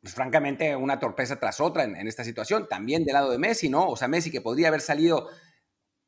pues, 0.00 0.12
francamente, 0.12 0.74
una 0.74 0.98
torpeza 0.98 1.38
tras 1.38 1.60
otra 1.60 1.84
en, 1.84 1.94
en, 1.94 2.08
esta 2.08 2.24
situación. 2.24 2.66
También 2.68 3.04
del 3.04 3.14
lado 3.14 3.30
de 3.30 3.38
Messi, 3.38 3.68
¿no? 3.68 3.88
O 3.88 3.96
sea, 3.96 4.08
Messi 4.08 4.32
que 4.32 4.40
podría 4.40 4.66
haber 4.66 4.80
salido 4.80 5.28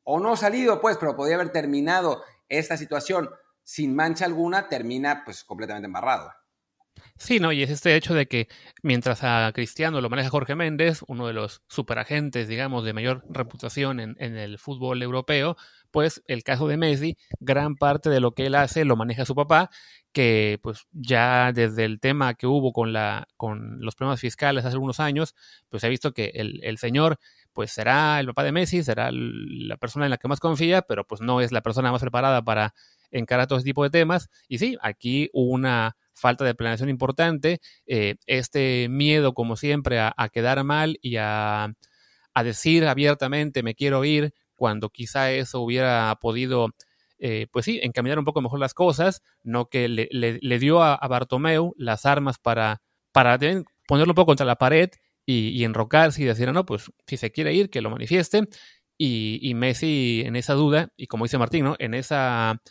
o 0.03 0.19
no 0.19 0.35
salido, 0.35 0.81
pues, 0.81 0.97
pero 0.97 1.15
podría 1.15 1.35
haber 1.35 1.53
terminado 1.53 2.21
esta 2.49 2.75
situación 2.75 3.29
sin 3.63 3.95
mancha 3.95 4.25
alguna, 4.25 4.67
termina 4.67 5.23
pues 5.23 5.45
completamente 5.45 5.85
embarrado. 5.85 6.33
Sí, 7.17 7.39
no, 7.39 7.51
y 7.51 7.63
es 7.63 7.69
este 7.69 7.95
hecho 7.95 8.13
de 8.13 8.27
que 8.27 8.49
mientras 8.83 9.23
a 9.23 9.51
Cristiano 9.53 10.01
lo 10.01 10.09
maneja 10.09 10.29
Jorge 10.29 10.55
Méndez, 10.55 11.01
uno 11.07 11.27
de 11.27 11.33
los 11.33 11.61
superagentes, 11.67 12.47
digamos, 12.47 12.83
de 12.83 12.93
mayor 12.93 13.23
reputación 13.29 13.99
en, 13.99 14.17
el 14.19 14.57
fútbol 14.59 15.01
europeo, 15.01 15.55
pues 15.91 16.23
el 16.27 16.43
caso 16.43 16.67
de 16.67 16.77
Messi, 16.77 17.17
gran 17.39 17.75
parte 17.75 18.09
de 18.09 18.19
lo 18.19 18.33
que 18.33 18.47
él 18.47 18.55
hace 18.55 18.83
lo 18.83 18.97
maneja 18.97 19.25
su 19.25 19.33
papá, 19.33 19.69
que 20.11 20.59
pues 20.61 20.87
ya 20.91 21.51
desde 21.53 21.85
el 21.85 21.99
tema 21.99 22.33
que 22.33 22.47
hubo 22.47 22.73
con, 22.73 22.91
la, 22.91 23.27
con 23.37 23.79
los 23.81 23.95
problemas 23.95 24.19
fiscales 24.19 24.65
hace 24.65 24.73
algunos 24.73 24.99
años, 24.99 25.35
pues 25.69 25.81
se 25.81 25.87
ha 25.87 25.89
visto 25.89 26.13
que 26.13 26.31
el, 26.35 26.59
el 26.63 26.77
señor 26.77 27.17
pues 27.53 27.71
será 27.71 28.19
el 28.19 28.27
papá 28.27 28.43
de 28.43 28.51
Messi, 28.51 28.83
será 28.83 29.09
la 29.11 29.77
persona 29.77 30.05
en 30.05 30.11
la 30.11 30.17
que 30.17 30.27
más 30.27 30.41
confía, 30.41 30.81
pero 30.81 31.07
pues 31.07 31.21
no 31.21 31.39
es 31.39 31.53
la 31.53 31.61
persona 31.61 31.91
más 31.91 32.01
preparada 32.01 32.43
para 32.43 32.73
encarar 33.11 33.47
todo 33.47 33.59
ese 33.59 33.65
tipo 33.65 33.83
de 33.83 33.89
temas. 33.89 34.29
Y 34.49 34.57
sí, 34.57 34.77
aquí 34.81 35.29
una 35.31 35.95
falta 36.15 36.43
de 36.45 36.55
planeación 36.55 36.89
importante, 36.89 37.59
eh, 37.85 38.15
este 38.25 38.87
miedo, 38.89 39.33
como 39.33 39.55
siempre, 39.55 39.99
a, 39.99 40.13
quedar 40.33 40.63
mal 40.63 40.97
y 41.01 41.17
a, 41.17 41.73
decir 42.43 42.85
abiertamente 42.85 43.63
me 43.63 43.75
quiero 43.75 44.03
ir, 44.05 44.33
cuando 44.55 44.89
quizá 44.89 45.31
eso 45.31 45.61
hubiera 45.61 46.17
podido, 46.19 46.69
eh, 47.19 47.47
pues 47.51 47.65
sí, 47.65 47.79
encaminar 47.83 48.19
un 48.19 48.25
poco 48.25 48.41
mejor 48.41 48.59
las 48.59 48.73
cosas, 48.73 49.21
no 49.43 49.67
que 49.67 49.87
le, 49.87 50.07
le, 50.11 50.59
dio 50.59 50.81
a, 50.81 50.95
a, 50.95 51.07
Bartomeu 51.07 51.73
las 51.77 52.05
armas 52.05 52.39
para, 52.39 52.81
para 53.11 53.37
ponerlo 53.87 54.11
un 54.11 54.15
poco 54.15 54.27
contra 54.27 54.45
la 54.45 54.57
pared 54.57 54.89
y, 55.25 55.63
enrocarse 55.63 56.21
y 56.21 56.25
decir, 56.25 56.47
ah, 56.49 56.53
no, 56.53 56.65
pues 56.65 56.91
si 57.07 57.17
se 57.17 57.31
quiere 57.31 57.53
ir, 57.53 57.69
que 57.69 57.81
lo 57.81 57.89
manifieste. 57.89 58.47
Y, 58.97 59.39
y, 59.41 59.53
Messi 59.55 60.23
en 60.25 60.35
esa 60.35 60.53
duda, 60.53 60.89
y 60.95 61.07
como 61.07 61.25
dice 61.25 61.37
Martín, 61.37 61.65
¿no? 61.65 61.75
En 61.79 61.93
esa, 61.93 62.61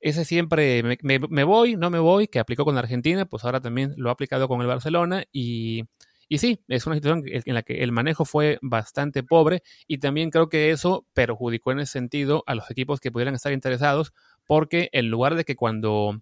ese 0.00 0.24
siempre 0.24 0.82
me, 1.02 1.44
voy, 1.44 1.76
no 1.76 1.90
me 1.90 1.98
voy, 1.98 2.28
que 2.28 2.38
aplicó 2.38 2.64
con 2.64 2.78
Argentina, 2.78 3.24
pues 3.26 3.44
ahora 3.44 3.60
también 3.60 3.94
lo 3.96 4.10
ha 4.10 4.12
aplicado 4.12 4.48
con 4.48 4.60
el 4.60 4.66
Barcelona 4.66 5.24
y, 5.32 5.84
y 6.28 6.38
sí, 6.38 6.62
es 6.68 6.86
una 6.86 6.96
situación 6.96 7.24
en 7.26 7.54
la 7.54 7.62
que 7.62 7.82
el 7.82 7.92
manejo 7.92 8.24
fue 8.24 8.58
bastante 8.62 9.22
pobre 9.22 9.62
y 9.86 9.98
también 9.98 10.30
creo 10.30 10.48
que 10.48 10.70
eso 10.70 11.06
perjudicó 11.14 11.72
en 11.72 11.80
ese 11.80 11.92
sentido 11.92 12.44
a 12.46 12.54
los 12.54 12.70
equipos 12.70 13.00
que 13.00 13.10
pudieran 13.10 13.34
estar 13.34 13.52
interesados 13.52 14.12
porque 14.44 14.90
en 14.92 15.08
lugar 15.08 15.34
de 15.34 15.44
que 15.44 15.56
cuando, 15.56 16.20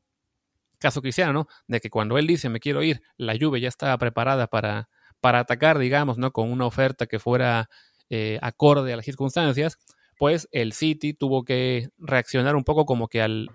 caso 0.78 1.02
cristiano, 1.02 1.32
¿no? 1.32 1.48
De 1.66 1.80
que 1.80 1.90
cuando 1.90 2.18
él 2.18 2.26
dice 2.26 2.48
me 2.48 2.60
quiero 2.60 2.82
ir, 2.82 3.02
la 3.16 3.34
lluvia 3.34 3.62
ya 3.62 3.68
estaba 3.68 3.98
preparada 3.98 4.46
para, 4.46 4.88
para 5.20 5.40
atacar, 5.40 5.78
digamos, 5.78 6.18
¿no? 6.18 6.32
Con 6.32 6.52
una 6.52 6.66
oferta 6.66 7.06
que 7.06 7.18
fuera 7.18 7.68
eh, 8.10 8.38
acorde 8.42 8.92
a 8.92 8.96
las 8.96 9.04
circunstancias, 9.04 9.78
pues 10.18 10.48
el 10.52 10.72
City 10.72 11.14
tuvo 11.14 11.44
que 11.44 11.88
reaccionar 11.98 12.56
un 12.56 12.64
poco 12.64 12.84
como 12.86 13.08
que 13.08 13.20
al, 13.20 13.50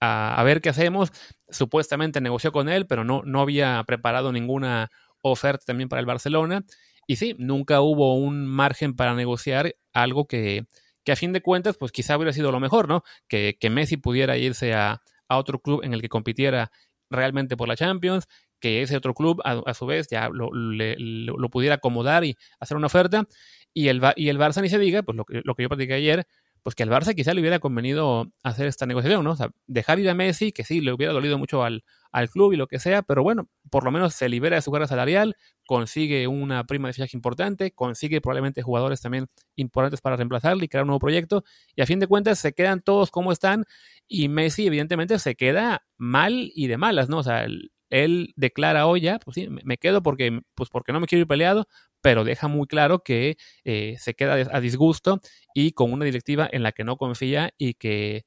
a, 0.00 0.42
ver 0.44 0.60
qué 0.60 0.70
hacemos. 0.70 1.12
Supuestamente 1.48 2.20
negoció 2.20 2.52
con 2.52 2.68
él, 2.68 2.86
pero 2.86 3.04
no, 3.04 3.22
no 3.24 3.40
había 3.40 3.82
preparado 3.86 4.32
ninguna 4.32 4.90
oferta 5.22 5.64
también 5.66 5.88
para 5.88 6.00
el 6.00 6.06
Barcelona. 6.06 6.64
Y 7.06 7.16
sí, 7.16 7.34
nunca 7.38 7.80
hubo 7.80 8.14
un 8.14 8.46
margen 8.46 8.94
para 8.94 9.14
negociar 9.14 9.74
algo 9.92 10.26
que, 10.26 10.66
que 11.04 11.12
a 11.12 11.16
fin 11.16 11.32
de 11.32 11.42
cuentas, 11.42 11.76
pues 11.76 11.92
quizá 11.92 12.16
hubiera 12.16 12.32
sido 12.32 12.52
lo 12.52 12.60
mejor, 12.60 12.88
¿no? 12.88 13.02
Que, 13.28 13.56
que 13.58 13.70
Messi 13.70 13.96
pudiera 13.96 14.36
irse 14.36 14.74
a, 14.74 15.02
a, 15.28 15.38
otro 15.38 15.60
club 15.60 15.80
en 15.82 15.92
el 15.92 16.00
que 16.00 16.08
compitiera 16.08 16.70
realmente 17.10 17.56
por 17.56 17.68
la 17.68 17.76
Champions, 17.76 18.26
que 18.60 18.82
ese 18.82 18.96
otro 18.96 19.14
club 19.14 19.40
a, 19.44 19.74
su 19.74 19.86
vez 19.86 20.06
ya 20.08 20.28
lo, 20.28 20.52
le, 20.52 20.94
lo, 20.98 21.48
pudiera 21.50 21.76
acomodar 21.76 22.24
y 22.24 22.36
hacer 22.60 22.76
una 22.76 22.86
oferta. 22.86 23.24
Y 23.72 23.88
el, 23.88 24.00
y 24.16 24.28
el 24.28 24.38
Barça 24.38 24.62
ni 24.62 24.68
se 24.68 24.78
diga, 24.78 25.02
pues 25.02 25.16
lo 25.16 25.24
que, 25.24 25.42
lo 25.44 25.54
que 25.54 25.62
yo 25.64 25.68
platiqué 25.68 25.94
ayer, 25.94 26.26
pues 26.62 26.74
que 26.74 26.82
al 26.82 26.90
Barça 26.90 27.14
quizá 27.14 27.34
le 27.34 27.40
hubiera 27.40 27.58
convenido 27.58 28.30
hacer 28.42 28.66
esta 28.66 28.86
negociación, 28.86 29.24
¿no? 29.24 29.32
O 29.32 29.36
sea, 29.36 29.50
dejar 29.66 29.98
ir 29.98 30.10
a 30.10 30.14
Messi, 30.14 30.52
que 30.52 30.64
sí, 30.64 30.80
le 30.80 30.92
hubiera 30.92 31.12
dolido 31.12 31.38
mucho 31.38 31.62
al, 31.62 31.84
al 32.12 32.28
club 32.28 32.52
y 32.52 32.56
lo 32.56 32.66
que 32.66 32.78
sea, 32.78 33.02
pero 33.02 33.22
bueno, 33.22 33.48
por 33.70 33.84
lo 33.84 33.90
menos 33.90 34.14
se 34.14 34.28
libera 34.28 34.56
de 34.56 34.62
su 34.62 34.70
carga 34.70 34.86
salarial, 34.86 35.36
consigue 35.66 36.26
una 36.26 36.64
prima 36.64 36.88
de 36.88 36.94
fichaje 36.94 37.16
importante, 37.16 37.72
consigue 37.72 38.20
probablemente 38.20 38.62
jugadores 38.62 39.00
también 39.00 39.28
importantes 39.56 40.00
para 40.00 40.16
reemplazarle 40.16 40.64
y 40.64 40.68
crear 40.68 40.84
un 40.84 40.88
nuevo 40.88 41.00
proyecto, 41.00 41.44
y 41.76 41.82
a 41.82 41.86
fin 41.86 42.00
de 42.00 42.06
cuentas 42.06 42.38
se 42.38 42.52
quedan 42.52 42.80
todos 42.82 43.10
como 43.10 43.32
están, 43.32 43.64
y 44.08 44.28
Messi 44.28 44.66
evidentemente 44.66 45.18
se 45.18 45.36
queda 45.36 45.84
mal 45.96 46.50
y 46.54 46.66
de 46.66 46.76
malas, 46.76 47.08
¿no? 47.08 47.18
O 47.18 47.22
sea, 47.22 47.46
él, 47.90 48.32
declara 48.36 48.86
hoy 48.86 49.00
ya, 49.00 49.18
pues 49.18 49.34
sí, 49.34 49.48
me 49.48 49.76
quedo 49.76 50.02
porque, 50.02 50.40
pues 50.54 50.70
porque 50.70 50.92
no 50.92 51.00
me 51.00 51.06
quiero 51.06 51.22
ir 51.22 51.28
peleado, 51.28 51.66
pero 52.00 52.24
deja 52.24 52.48
muy 52.48 52.66
claro 52.66 53.02
que 53.02 53.36
eh, 53.64 53.96
se 53.98 54.14
queda 54.14 54.34
a 54.34 54.60
disgusto 54.60 55.20
y 55.54 55.72
con 55.72 55.92
una 55.92 56.04
directiva 56.04 56.48
en 56.50 56.62
la 56.62 56.72
que 56.72 56.84
no 56.84 56.96
confía 56.96 57.52
y 57.58 57.74
que 57.74 58.24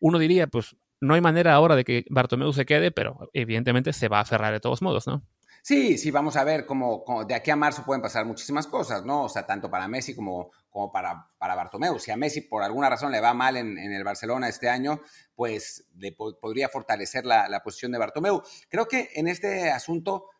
uno 0.00 0.18
diría, 0.18 0.46
pues 0.46 0.76
no 1.00 1.14
hay 1.14 1.20
manera 1.20 1.54
ahora 1.54 1.76
de 1.76 1.84
que 1.84 2.04
Bartomeu 2.10 2.52
se 2.52 2.66
quede, 2.66 2.90
pero 2.90 3.30
evidentemente 3.32 3.92
se 3.92 4.08
va 4.08 4.18
a 4.18 4.22
aferrar 4.22 4.52
de 4.52 4.60
todos 4.60 4.82
modos, 4.82 5.06
¿no? 5.06 5.22
Sí, 5.62 5.98
sí, 5.98 6.10
vamos 6.10 6.36
a 6.36 6.44
ver 6.44 6.64
cómo, 6.66 7.04
de 7.26 7.34
aquí 7.34 7.50
a 7.50 7.56
marzo 7.56 7.84
pueden 7.84 8.00
pasar 8.00 8.24
muchísimas 8.24 8.66
cosas, 8.66 9.04
¿no? 9.04 9.24
O 9.24 9.28
sea, 9.28 9.44
tanto 9.44 9.70
para 9.70 9.88
Messi 9.88 10.14
como, 10.14 10.50
como 10.70 10.90
para, 10.90 11.28
para 11.36 11.54
Bartomeu. 11.54 11.98
Si 11.98 12.10
a 12.10 12.16
Messi 12.16 12.42
por 12.42 12.62
alguna 12.62 12.88
razón 12.88 13.12
le 13.12 13.20
va 13.20 13.34
mal 13.34 13.56
en, 13.56 13.76
en 13.76 13.92
el 13.92 14.04
Barcelona 14.04 14.48
este 14.48 14.68
año, 14.68 15.02
pues 15.34 15.86
le 15.96 16.12
podría 16.12 16.68
fortalecer 16.68 17.26
la, 17.26 17.48
la 17.48 17.62
posición 17.62 17.92
de 17.92 17.98
Bartomeu. 17.98 18.42
Creo 18.70 18.86
que 18.86 19.10
en 19.14 19.28
este 19.28 19.70
asunto 19.70 20.30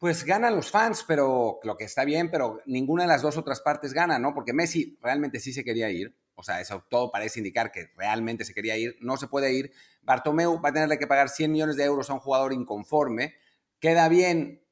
pues 0.00 0.24
ganan 0.24 0.56
los 0.56 0.70
fans, 0.70 1.04
pero 1.06 1.60
lo 1.62 1.76
que 1.76 1.84
está 1.84 2.06
bien, 2.06 2.30
pero 2.30 2.62
ninguna 2.64 3.02
de 3.02 3.08
las 3.08 3.20
dos 3.20 3.36
otras 3.36 3.60
partes 3.60 3.92
gana, 3.92 4.18
¿no? 4.18 4.32
Porque 4.32 4.54
Messi 4.54 4.98
realmente 5.02 5.38
sí 5.40 5.52
se 5.52 5.62
quería 5.62 5.90
ir, 5.90 6.16
o 6.34 6.42
sea, 6.42 6.58
eso 6.62 6.82
todo 6.88 7.12
parece 7.12 7.38
indicar 7.38 7.70
que 7.70 7.90
realmente 7.98 8.46
se 8.46 8.54
quería 8.54 8.78
ir, 8.78 8.96
no 9.02 9.18
se 9.18 9.28
puede 9.28 9.52
ir. 9.52 9.72
Bartomeu 10.00 10.58
va 10.58 10.70
a 10.70 10.72
tenerle 10.72 10.98
que 10.98 11.06
pagar 11.06 11.28
100 11.28 11.52
millones 11.52 11.76
de 11.76 11.84
euros 11.84 12.08
a 12.08 12.14
un 12.14 12.20
jugador 12.20 12.54
inconforme, 12.54 13.34
queda 13.78 14.08
bien 14.08 14.64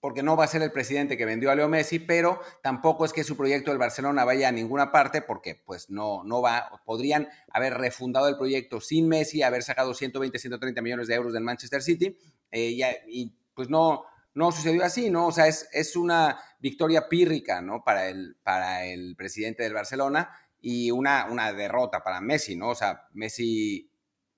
porque 0.00 0.24
no 0.24 0.36
va 0.36 0.46
a 0.46 0.48
ser 0.48 0.62
el 0.62 0.72
presidente 0.72 1.16
que 1.16 1.26
vendió 1.26 1.52
a 1.52 1.54
Leo 1.54 1.68
Messi, 1.68 2.00
pero 2.00 2.40
tampoco 2.60 3.04
es 3.04 3.12
que 3.12 3.22
su 3.22 3.36
proyecto 3.36 3.70
del 3.70 3.78
Barcelona 3.78 4.24
vaya 4.24 4.48
a 4.48 4.52
ninguna 4.52 4.90
parte 4.90 5.22
porque 5.22 5.54
pues 5.54 5.90
no, 5.90 6.24
no 6.24 6.42
va, 6.42 6.82
podrían 6.84 7.28
haber 7.52 7.74
refundado 7.74 8.26
el 8.26 8.36
proyecto 8.36 8.80
sin 8.80 9.06
Messi, 9.06 9.44
haber 9.44 9.62
sacado 9.62 9.94
120, 9.94 10.40
130 10.40 10.82
millones 10.82 11.06
de 11.06 11.14
euros 11.14 11.32
del 11.32 11.44
Manchester 11.44 11.82
City 11.82 12.18
eh, 12.50 12.70
y, 12.70 12.82
y 13.06 13.32
pues 13.54 13.70
no, 13.70 14.06
no 14.34 14.52
sucedió 14.52 14.84
así, 14.84 15.10
¿no? 15.10 15.26
O 15.26 15.32
sea, 15.32 15.46
es, 15.46 15.68
es 15.72 15.96
una 15.96 16.38
victoria 16.58 17.08
pírrica, 17.08 17.60
¿no? 17.60 17.82
Para 17.84 18.08
el, 18.08 18.36
para 18.42 18.84
el 18.84 19.14
presidente 19.16 19.62
del 19.62 19.74
Barcelona 19.74 20.30
y 20.60 20.90
una, 20.90 21.26
una 21.26 21.52
derrota 21.52 22.02
para 22.02 22.20
Messi, 22.20 22.56
¿no? 22.56 22.70
O 22.70 22.74
sea, 22.74 23.08
Messi, 23.12 23.90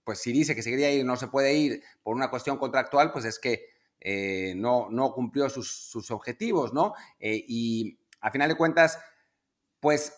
pues 0.02 0.20
si 0.20 0.32
dice 0.32 0.54
que 0.54 0.62
se 0.62 0.70
quería 0.70 0.90
ir 0.90 1.04
no 1.04 1.16
se 1.16 1.28
puede 1.28 1.54
ir 1.54 1.82
por 2.02 2.16
una 2.16 2.30
cuestión 2.30 2.56
contractual, 2.56 3.12
pues 3.12 3.24
es 3.24 3.38
que 3.38 3.66
eh, 4.00 4.54
no, 4.56 4.88
no 4.90 5.12
cumplió 5.12 5.48
sus, 5.48 5.70
sus 5.70 6.10
objetivos, 6.10 6.72
¿no? 6.72 6.94
Eh, 7.20 7.44
y 7.46 7.98
a 8.20 8.30
final 8.30 8.48
de 8.48 8.56
cuentas, 8.56 8.98
pues 9.80 10.14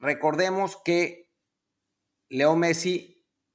recordemos 0.00 0.78
que 0.84 1.30
Leo 2.28 2.56
Messi 2.56 3.11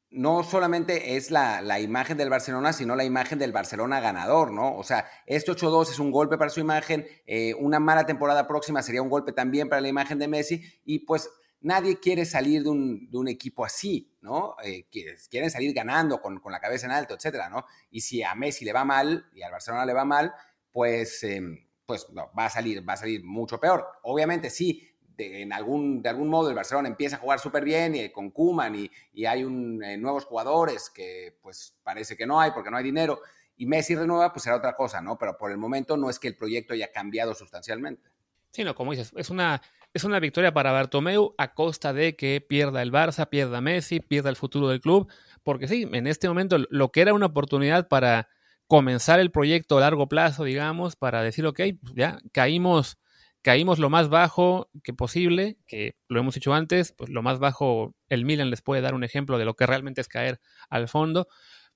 no 0.10 0.44
solamente 0.44 1.18
es 1.18 1.32
la, 1.32 1.62
la, 1.62 1.80
imagen 1.80 2.18
del 2.18 2.30
Barcelona, 2.30 2.72
sino 2.72 2.96
la 2.96 3.04
imagen 3.04 3.40
del 3.40 3.52
Barcelona 3.52 4.00
ganador, 4.00 4.52
¿no? 4.52 4.76
O 4.78 4.84
sea, 4.84 5.06
este 5.26 5.52
8-2 5.52 5.90
es 5.90 6.00
un 6.00 6.12
golpe 6.12 6.38
para 6.38 6.50
su 6.50 6.60
imagen, 6.60 7.06
eh, 7.26 7.54
una 7.56 7.80
mala 7.80 8.06
temporada 8.06 8.48
próxima 8.48 8.82
sería 8.82 9.02
un 9.02 9.10
golpe 9.10 9.34
también 9.34 9.68
para 9.68 9.82
la 9.82 9.90
imagen 9.90 10.18
de 10.18 10.28
Messi, 10.28 10.62
y 10.86 11.00
pues 11.00 11.30
nadie 11.60 12.00
quiere 12.00 12.26
salir 12.26 12.64
de 12.64 12.70
un, 12.70 13.10
de 13.10 13.18
un 13.18 13.28
equipo 13.28 13.66
así, 13.66 14.16
¿no? 14.22 14.56
Eh, 14.64 14.88
quieren 15.30 15.52
salir 15.52 15.74
ganando 15.74 16.22
con, 16.22 16.40
con, 16.40 16.52
la 16.52 16.60
cabeza 16.60 16.86
en 16.86 16.94
alto, 16.94 17.14
etcétera, 17.14 17.50
¿no? 17.50 17.66
Y 17.90 18.02
si 18.02 18.24
a 18.24 18.34
Messi 18.36 18.64
le 18.64 18.74
va 18.74 18.86
mal 18.86 19.26
y 19.34 19.42
al 19.42 19.52
Barcelona 19.52 19.86
le 19.86 19.94
va 19.94 20.06
mal, 20.06 20.34
pues, 20.72 21.24
eh, 21.24 21.42
pues 21.86 22.08
va 22.18 22.46
a 22.46 22.50
salir, 22.50 22.88
va 22.88 22.94
a 22.94 22.98
salir 22.98 23.24
mucho 23.24 23.60
peor. 23.60 23.86
Obviamente 24.04 24.50
sí, 24.50 24.88
de, 25.18 25.42
en 25.42 25.52
algún, 25.52 26.02
de 26.02 26.10
algún 26.10 26.30
modo 26.30 26.50
el 26.50 26.56
Barcelona 26.56 26.88
empieza 26.88 27.18
a 27.18 27.20
jugar 27.20 27.40
súper 27.40 27.64
bien 27.64 27.96
y 27.96 28.10
con 28.10 28.32
Kuman 28.32 28.76
y, 28.76 28.92
y, 29.14 29.26
hay 29.26 29.44
un, 29.44 29.84
eh, 29.84 29.98
nuevos 29.98 30.26
jugadores 30.26 30.90
que 30.90 31.38
pues 31.42 31.76
parece 31.84 32.16
que 32.16 32.26
no 32.26 32.40
hay 32.40 32.52
porque 32.52 32.70
no 32.70 32.78
hay 32.78 32.84
dinero 32.84 33.22
y 33.58 33.66
Messi 33.66 33.96
renueva, 33.96 34.32
pues 34.32 34.44
será 34.44 34.56
otra 34.56 34.76
cosa, 34.76 35.02
¿no? 35.02 35.18
Pero 35.18 35.36
por 35.38 35.52
el 35.52 35.58
momento 35.58 35.98
no 35.98 36.10
es 36.10 36.20
que 36.20 36.28
el 36.28 36.36
proyecto 36.36 36.74
haya 36.74 36.92
cambiado 36.92 37.34
sustancialmente. 37.34 38.10
Sí, 38.52 38.64
no, 38.64 38.76
como 38.76 38.92
dices, 38.92 39.12
es 39.16 39.30
una, 39.30 39.62
es 39.94 40.04
una 40.04 40.20
victoria 40.20 40.54
para 40.54 40.72
Bartomeu 40.72 41.34
a 41.38 41.54
costa 41.54 41.92
de 41.92 42.16
que 42.16 42.40
pierda 42.40 42.82
el 42.82 42.92
Barça, 42.92 43.28
pierda 43.30 43.60
Messi, 43.60 44.00
pierda 44.00 44.30
el 44.30 44.36
futuro 44.36 44.70
del 44.70 44.80
club, 44.80 45.12
porque 45.44 45.68
sí, 45.68 45.88
en 45.92 46.08
este 46.08 46.28
momento 46.28 46.58
lo 46.70 46.92
que 46.92 47.02
era 47.02 47.14
una 47.14 47.26
oportunidad 47.26 47.88
para 47.88 48.30
comenzar 48.68 49.20
el 49.20 49.32
proyecto 49.32 49.78
a 49.78 49.82
largo 49.82 50.08
plazo, 50.08 50.44
digamos, 50.44 50.96
para 50.96 51.24
decir, 51.24 51.46
ok, 51.46 51.62
ya 51.96 52.20
caímos 52.32 52.98
caímos 53.42 53.80
lo 53.80 53.90
más 53.90 54.10
bajo 54.10 54.70
que 54.84 54.94
posible, 54.94 55.58
que 55.68 55.96
lo 56.08 56.20
hemos 56.20 56.36
dicho 56.36 56.54
antes, 56.54 56.92
pues 56.92 57.10
lo 57.10 57.22
más 57.22 57.40
bajo, 57.40 57.96
el 58.10 58.26
Milan 58.26 58.50
les 58.50 58.62
puede 58.62 58.82
dar 58.82 58.94
un 58.94 59.04
ejemplo 59.04 59.38
de 59.38 59.46
lo 59.46 59.56
que 59.56 59.66
realmente 59.66 60.02
es 60.02 60.08
caer 60.08 60.40
al 60.70 60.88
fondo, 60.88 61.28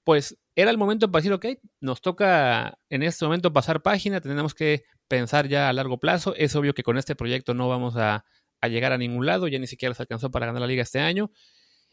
pues 0.04 0.38
era 0.56 0.72
el 0.72 0.78
momento 0.78 1.12
para 1.12 1.22
decir, 1.22 1.34
ok, 1.34 1.46
nos 1.80 2.02
toca 2.02 2.78
en 2.90 3.04
este 3.04 3.26
momento 3.26 3.54
pasar 3.54 3.82
página, 3.82 4.20
tenemos 4.20 4.54
que 4.54 4.84
pensar 5.08 5.48
ya 5.48 5.70
a 5.70 5.74
largo 5.74 6.00
plazo, 6.00 6.36
es 6.36 6.56
obvio 6.56 6.74
que 6.74 6.84
con 6.84 6.98
este 6.98 7.16
proyecto 7.16 7.54
no 7.54 7.70
vamos 7.70 7.96
a, 7.98 8.26
a 8.62 8.68
llegar 8.68 8.92
a 8.92 8.98
ningún 8.98 9.26
lado, 9.26 9.48
ya 9.48 9.60
ni 9.60 9.68
siquiera 9.68 9.94
se 9.94 10.04
alcanzó 10.04 10.32
para 10.32 10.48
ganar 10.48 10.62
la 10.62 10.68
liga 10.68 10.84
este 10.84 11.00
año, 11.00 11.32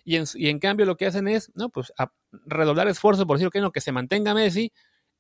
y 0.05 0.17
en, 0.17 0.25
y 0.35 0.49
en 0.49 0.59
cambio 0.59 0.87
lo 0.87 0.97
que 0.97 1.07
hacen 1.07 1.29
es, 1.29 1.53
no, 1.55 1.69
pues 1.71 1.93
redoblar 2.47 2.89
esfuerzo 2.89 3.27
por 3.27 3.37
decir, 3.37 3.49
ok, 3.49 3.57
no, 3.57 3.73
que 3.73 3.81
se 3.81 3.93
mantenga 3.93 4.35
Messi, 4.35 4.73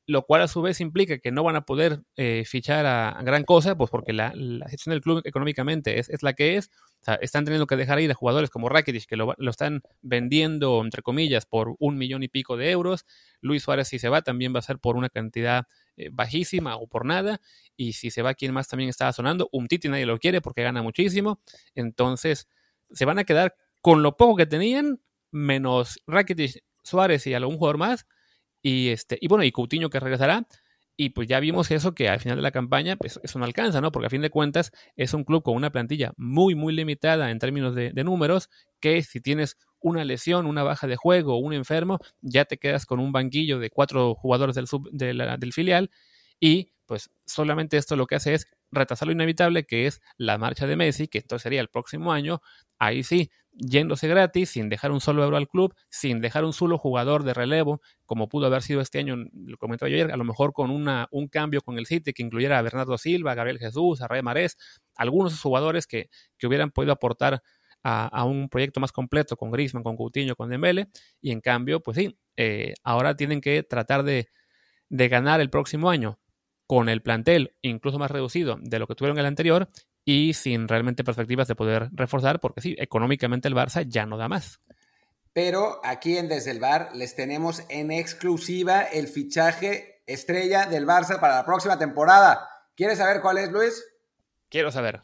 lo 0.09 0.23
cual 0.23 0.41
a 0.41 0.49
su 0.49 0.63
vez 0.63 0.81
implica 0.81 1.19
que 1.19 1.31
no 1.31 1.45
van 1.45 1.55
a 1.55 1.67
poder 1.67 2.01
eh, 2.17 2.45
fichar 2.47 2.87
a, 2.87 3.21
gran 3.23 3.45
cosa, 3.45 3.77
pues 3.77 3.91
porque 3.91 4.15
la, 4.15 4.33
la, 4.35 4.65
situación 4.71 4.95
del 4.95 5.03
club 5.03 5.21
económicamente 5.23 5.99
es, 5.99 6.09
es 6.09 6.23
la 6.23 6.33
que 6.33 6.57
es. 6.57 6.71
O 7.03 7.05
sea, 7.05 7.17
están 7.17 7.45
teniendo 7.45 7.67
que 7.67 7.77
dejar 7.77 8.01
ir 8.01 8.11
a 8.11 8.15
jugadores 8.15 8.49
como 8.49 8.71
Rakitic, 8.71 9.05
que 9.05 9.17
lo, 9.17 9.35
lo, 9.37 9.51
están 9.51 9.83
vendiendo, 10.01 10.81
entre 10.83 11.03
comillas, 11.03 11.45
por 11.45 11.77
un 11.79 11.99
millón 11.99 12.23
y 12.23 12.29
pico 12.29 12.57
de 12.57 12.71
euros. 12.71 13.05
Luis 13.43 13.63
Suárez, 13.63 13.89
si 13.89 13.99
se 13.99 14.09
va, 14.09 14.23
también 14.23 14.55
va 14.55 14.61
a 14.61 14.63
ser 14.63 14.79
por 14.79 14.97
una 14.97 15.11
cantidad 15.11 15.67
eh, 15.99 16.09
bajísima 16.11 16.77
o 16.77 16.87
por 16.87 17.05
nada. 17.05 17.43
Y 17.77 17.93
si 17.93 18.11
se 18.11 18.23
va, 18.23 18.33
quien 18.33 18.55
más 18.55 18.67
también 18.67 18.89
estaba 18.89 19.13
sonando? 19.13 19.51
Un 19.53 19.69
Titi 19.69 19.91
nadie 19.91 20.07
lo 20.07 20.19
quiere 20.19 20.41
porque 20.41 20.63
gana 20.63 20.83
muchísimo. 20.83 21.43
Entonces, 21.75 22.49
se 22.93 23.05
van 23.05 23.19
a 23.19 23.25
quedar 23.25 23.57
con 23.83 24.03
lo 24.03 24.17
poco 24.17 24.37
que 24.37 24.47
tenían, 24.47 25.03
menos 25.31 26.01
Rakitic, 26.07 26.65
Suárez 26.83 27.27
y 27.27 27.35
algún 27.35 27.59
jugador 27.59 27.77
más 27.77 28.07
y, 28.63 28.89
este, 28.89 29.19
y 29.21 29.29
bueno, 29.29 29.45
y 29.45 29.53
Coutinho 29.53 29.91
que 29.91 30.01
regresará. 30.01 30.47
Y 31.01 31.11
pues 31.11 31.29
ya 31.29 31.39
vimos 31.39 31.71
eso 31.71 31.95
que 31.95 32.09
al 32.09 32.19
final 32.19 32.39
de 32.39 32.43
la 32.43 32.51
campaña, 32.51 32.97
pues 32.97 33.21
eso 33.23 33.39
no 33.39 33.45
alcanza, 33.45 33.81
¿no? 33.81 33.93
Porque 33.93 34.09
a 34.09 34.11
fin 34.11 34.21
de 34.21 34.31
cuentas 34.31 34.73
es 34.97 35.15
un 35.15 35.23
club 35.23 35.45
con 35.45 35.55
una 35.55 35.71
plantilla 35.71 36.13
muy, 36.17 36.57
muy 36.57 36.75
limitada 36.75 37.31
en 37.31 37.39
términos 37.39 37.77
de, 37.77 37.93
números, 38.03 38.51
que 38.81 39.05
si 39.05 39.21
tienes 39.21 39.59
una 39.79 40.05
lesión, 40.05 40.47
una 40.47 40.65
baja 40.65 40.89
de 40.89 40.97
juego 40.97 41.39
un 41.39 41.53
enfermo, 41.53 42.01
ya 42.21 42.47
te 42.47 42.59
quedas 42.59 42.85
con 42.85 42.99
un 42.99 43.13
banquillo 43.13 43.61
de 43.61 43.71
cuatro 43.71 44.17
jugadores 44.17 44.57
del, 44.57 44.67
sub, 44.67 44.91
del 44.91 45.53
filial 45.53 45.89
y 46.41 46.73
pues 46.87 47.11
solamente 47.27 47.77
esto 47.77 47.95
lo 47.95 48.07
que 48.07 48.17
hace 48.17 48.35
es 48.35 48.49
retrasar 48.73 49.07
lo 49.07 49.13
inevitable, 49.13 49.65
que 49.65 49.87
es 49.87 50.01
la 50.17 50.39
marcha 50.39 50.67
de 50.67 50.75
Messi, 50.75 51.07
que 51.07 51.19
esto 51.19 51.39
sería 51.39 51.61
el 51.61 51.69
próximo 51.69 52.13
año, 52.13 52.41
ahí 52.79 53.03
sí, 53.03 53.31
yéndose 53.59 54.09
gratis, 54.09 54.51
sin 54.51 54.69
dejar 54.69 54.93
un 54.93 55.01
solo 55.01 55.25
euro 55.25 55.37
al 55.37 55.49
club, 55.49 55.75
sin 55.91 56.21
dejar 56.21 56.45
un 56.45 56.53
solo 56.53 56.79
jugador 56.79 57.25
de 57.25 57.35
relevo, 57.35 57.81
como 58.07 58.29
pudo 58.29 58.47
haber 58.47 58.63
sido 58.63 58.81
este 58.81 58.99
año, 58.99 59.17
lo 59.33 59.57
comentaba 59.59 59.91
yo 59.91 59.97
ayer, 59.97 60.13
a 60.13 60.17
lo 60.17 60.25
mejor 60.25 60.53
con 60.53 60.71
una, 60.71 61.09
un 61.11 61.29
cambio 61.29 61.61
con 61.61 61.79
el 61.79 61.87
City 61.87 62.13
que 62.13 62.23
incluyera 62.23 62.59
a 62.59 62.63
Bernardo 62.63 62.97
Silva, 62.99 63.33
a 63.33 63.35
Gabriel 63.35 63.59
Jesús, 63.59 64.01
a 64.01 64.09
Rey 64.09 64.23
Marés, 64.23 64.57
algunos 64.97 65.41
jugadores 65.41 65.87
que, 65.87 66.09
que 66.39 66.47
hubieran 66.47 66.71
podido 66.71 66.93
aportar 66.93 67.43
a, 67.83 68.07
a, 68.07 68.25
un 68.25 68.49
proyecto 68.49 68.81
más 68.81 68.93
completo 68.93 69.37
con 69.37 69.51
Griezmann, 69.51 69.83
con 69.83 69.97
Coutinho, 69.97 70.37
con 70.37 70.51
Dembele, 70.51 70.89
y 71.21 71.33
en 71.33 71.41
cambio, 71.41 71.81
pues 71.81 71.97
sí, 71.97 72.17
eh, 72.37 72.75
ahora 72.85 73.17
tienen 73.17 73.41
que 73.41 73.63
tratar 73.65 74.05
de, 74.05 74.29
de 74.89 75.09
ganar 75.09 75.41
el 75.41 75.51
próximo 75.51 75.91
año 75.91 76.19
con 76.69 76.89
el 76.91 77.03
plantel 77.03 77.55
incluso 77.63 77.99
más 77.99 78.11
reducido 78.11 78.59
de 78.61 78.79
lo 78.79 78.87
que 78.87 78.95
tuvieron 78.95 79.19
el 79.19 79.27
anterior 79.27 79.69
y 80.11 80.33
sin 80.33 80.69
realmente 80.69 81.05
perspectivas 81.05 81.49
de 81.49 81.55
poder 81.55 81.91
reforzar, 81.93 82.41
porque 82.41 82.63
sí, 82.63 82.75
económicamente 82.79 83.47
el 83.47 83.55
Barça 83.55 83.87
ya 83.87 84.07
no 84.07 84.17
da 84.17 84.27
más. 84.27 84.59
Pero 85.35 85.83
aquí 85.85 86.17
en 86.17 86.31
Desde 86.31 86.51
el 86.51 86.61
Bar 86.61 86.89
les 86.95 87.15
tenemos 87.15 87.63
en 87.69 87.91
exclusiva 87.91 88.85
el 88.85 89.07
fichaje 89.07 90.03
estrella 90.07 90.65
del 90.65 90.87
Barça 90.87 91.21
para 91.21 91.35
la 91.35 91.45
próxima 91.45 91.79
temporada. 91.79 92.49
¿Quieres 92.75 92.97
saber 92.97 93.21
cuál 93.21 93.37
es, 93.37 93.53
Luis? 93.53 93.85
Quiero 94.49 94.71
saber. 94.71 95.03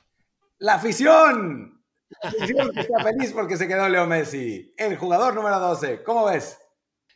La 0.56 0.76
afición. 0.76 1.84
La 2.22 2.30
afición 2.30 2.70
que 2.72 2.80
está 2.80 3.02
feliz 3.02 3.32
porque 3.34 3.58
se 3.58 3.68
quedó 3.68 3.86
Leo 3.90 4.06
Messi, 4.06 4.72
el 4.78 4.96
jugador 4.96 5.34
número 5.34 5.60
12. 5.60 6.02
¿Cómo 6.02 6.24
ves? 6.24 6.56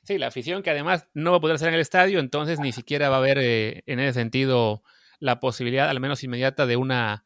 Sí, 0.02 0.18
la 0.18 0.26
afición 0.26 0.62
que 0.62 0.68
además 0.68 1.08
no 1.14 1.30
va 1.30 1.38
a 1.38 1.40
poder 1.40 1.58
ser 1.58 1.68
en 1.68 1.74
el 1.76 1.80
estadio, 1.80 2.20
entonces 2.20 2.60
ni 2.60 2.72
siquiera 2.72 3.08
va 3.08 3.16
a 3.16 3.20
haber 3.20 3.38
eh, 3.38 3.82
en 3.86 3.98
ese 3.98 4.20
sentido 4.20 4.82
la 5.20 5.40
posibilidad, 5.40 5.88
al 5.88 6.00
menos 6.00 6.22
inmediata, 6.22 6.66
de 6.66 6.76
una, 6.76 7.24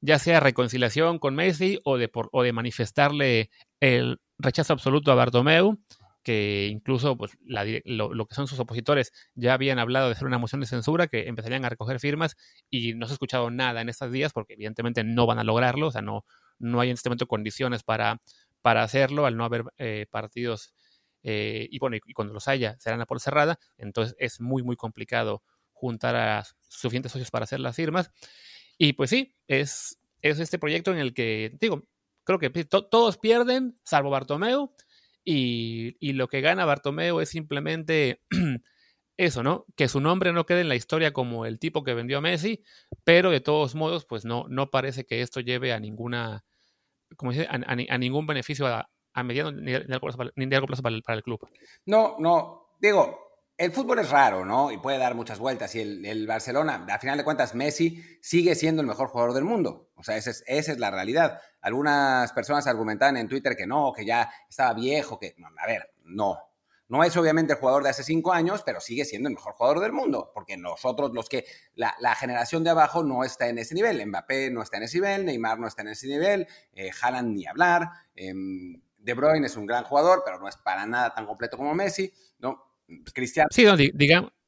ya 0.00 0.18
sea 0.18 0.40
reconciliación 0.40 1.18
con 1.18 1.34
Messi 1.34 1.78
o 1.84 1.98
de, 1.98 2.10
o 2.12 2.42
de 2.42 2.52
manifestarle 2.52 3.50
el 3.80 4.20
rechazo 4.38 4.72
absoluto 4.72 5.12
a 5.12 5.14
Bartomeu, 5.14 5.78
que 6.22 6.68
incluso 6.70 7.16
pues, 7.16 7.32
lo, 7.44 8.26
que 8.26 8.34
son 8.34 8.46
sus 8.46 8.60
opositores 8.60 9.12
ya 9.34 9.54
habían 9.54 9.78
hablado 9.78 10.06
de 10.06 10.12
hacer 10.12 10.26
una 10.26 10.38
moción 10.38 10.60
de 10.60 10.66
censura, 10.66 11.06
que 11.06 11.28
empezarían 11.28 11.64
a 11.64 11.68
recoger 11.68 12.00
firmas 12.00 12.36
y 12.68 12.94
no 12.94 13.06
se 13.06 13.12
ha 13.12 13.14
escuchado 13.14 13.50
nada 13.50 13.80
en 13.80 13.88
estos 13.88 14.12
días 14.12 14.32
porque 14.32 14.54
evidentemente 14.54 15.04
no 15.04 15.26
van 15.26 15.38
a 15.38 15.44
lograrlo, 15.44 15.88
o 15.88 15.90
sea, 15.90 16.02
no, 16.02 16.24
no 16.58 16.80
hay 16.80 16.90
en 16.90 16.94
este 16.94 17.08
momento 17.08 17.26
condiciones 17.26 17.82
para, 17.82 18.20
para 18.62 18.82
hacerlo 18.82 19.26
al 19.26 19.36
no 19.36 19.44
haber 19.44 19.64
eh, 19.78 20.06
partidos 20.10 20.74
eh, 21.22 21.68
y 21.70 21.78
bueno, 21.78 21.96
y, 21.96 22.12
cuando 22.12 22.32
los 22.34 22.48
haya 22.48 22.78
serán 22.78 23.00
a 23.00 23.06
por 23.06 23.20
cerrada, 23.20 23.58
entonces 23.76 24.16
es 24.18 24.40
muy, 24.40 24.62
muy 24.62 24.76
complicado 24.76 25.42
juntar 25.72 26.16
a 26.16 26.44
suficientes 26.68 27.12
socios 27.12 27.30
para 27.30 27.44
hacer 27.44 27.60
las 27.60 27.76
firmas. 27.76 28.10
Y 28.82 28.94
pues 28.94 29.10
sí, 29.10 29.36
es, 29.46 30.00
es 30.22 30.40
este 30.40 30.58
proyecto 30.58 30.90
en 30.90 30.96
el 30.96 31.12
que, 31.12 31.54
digo, 31.60 31.82
creo 32.24 32.38
que 32.38 32.48
todos 32.48 33.18
pierden, 33.18 33.78
salvo 33.84 34.08
Bartomeu, 34.08 34.74
y, 35.22 35.98
y, 36.00 36.14
lo 36.14 36.28
que 36.28 36.40
gana 36.40 36.64
Bartomeu 36.64 37.20
es 37.20 37.28
simplemente 37.28 38.22
eso, 39.18 39.42
¿no? 39.42 39.66
Que 39.76 39.86
su 39.86 40.00
nombre 40.00 40.32
no 40.32 40.46
quede 40.46 40.62
en 40.62 40.70
la 40.70 40.76
historia 40.76 41.12
como 41.12 41.44
el 41.44 41.58
tipo 41.58 41.84
que 41.84 41.92
vendió 41.92 42.16
a 42.16 42.20
Messi, 42.22 42.64
pero 43.04 43.30
de 43.30 43.42
todos 43.42 43.74
modos, 43.74 44.06
pues 44.06 44.24
no, 44.24 44.46
no 44.48 44.70
parece 44.70 45.04
que 45.04 45.20
esto 45.20 45.40
lleve 45.40 45.74
a 45.74 45.78
ninguna, 45.78 46.46
como 47.18 47.32
dice, 47.32 47.48
a, 47.50 47.98
ningún 47.98 48.26
beneficio 48.26 48.66
a, 48.66 48.90
a 49.12 49.22
mediano 49.22 49.52
ni 49.52 49.72
de 49.72 49.84
largo 49.88 50.66
plazo 50.66 50.82
para, 50.82 51.16
el, 51.18 51.22
club. 51.22 51.46
No, 51.84 52.16
no, 52.18 52.76
digo, 52.80 53.29
el 53.60 53.72
fútbol 53.72 53.98
es 53.98 54.08
raro, 54.08 54.46
¿no? 54.46 54.72
Y 54.72 54.78
puede 54.78 54.96
dar 54.96 55.14
muchas 55.14 55.38
vueltas. 55.38 55.74
Y 55.74 55.80
el, 55.82 56.26
Barcelona, 56.26 56.86
a 56.90 56.98
final 56.98 57.18
de 57.18 57.24
cuentas, 57.24 57.54
Messi 57.54 58.02
sigue 58.22 58.54
siendo 58.54 58.80
el 58.80 58.88
mejor 58.88 59.08
jugador 59.08 59.34
del 59.34 59.44
mundo. 59.44 59.90
O 59.96 60.02
sea, 60.02 60.16
esa 60.16 60.30
es, 60.30 60.42
esa 60.46 60.72
es 60.72 60.78
la 60.78 60.90
realidad. 60.90 61.42
Algunas 61.60 62.32
personas 62.32 62.66
argumentaban 62.66 63.18
en 63.18 63.28
Twitter 63.28 63.54
que 63.54 63.66
no, 63.66 63.92
que 63.94 64.06
ya 64.06 64.32
estaba 64.48 64.72
viejo, 64.72 65.18
que... 65.18 65.36
a 65.58 65.66
ver, 65.66 65.92
no. 66.04 66.38
No 66.88 67.04
es 67.04 67.14
obviamente 67.18 67.52
el 67.52 67.58
jugador 67.58 67.82
de 67.82 67.90
hace 67.90 68.02
cinco 68.02 68.32
años, 68.32 68.62
pero 68.64 68.80
sigue 68.80 69.04
siendo 69.04 69.28
el 69.28 69.34
mejor 69.34 69.52
jugador 69.52 69.80
del 69.80 69.92
mundo, 69.92 70.30
porque 70.32 70.56
nosotros, 70.56 71.10
los 71.12 71.28
que, 71.28 71.44
la, 71.74 72.14
generación 72.14 72.64
de 72.64 72.70
abajo 72.70 73.04
no 73.04 73.24
está 73.24 73.46
en 73.48 73.58
ese 73.58 73.74
nivel. 73.74 74.04
Mbappé 74.06 74.50
no 74.50 74.62
está 74.62 74.78
en 74.78 74.84
ese 74.84 74.96
nivel, 74.96 75.26
Neymar 75.26 75.58
no 75.60 75.68
está 75.68 75.82
en 75.82 75.88
ese 75.88 76.06
nivel, 76.06 76.48
eh, 76.72 76.90
ni 77.24 77.46
hablar, 77.46 77.90
eh, 78.14 78.32
de 78.96 79.14
Bruyne 79.14 79.46
es 79.46 79.56
un 79.56 79.66
gran 79.66 79.84
jugador, 79.84 80.22
pero 80.24 80.38
no 80.38 80.48
es 80.48 80.56
para 80.56 80.86
nada 80.86 81.12
tan 81.12 81.26
completo 81.26 81.58
como 81.58 81.74
Messi, 81.74 82.10
¿no? 82.38 82.69
Cristiano. 83.12 83.48
Sí, 83.50 83.66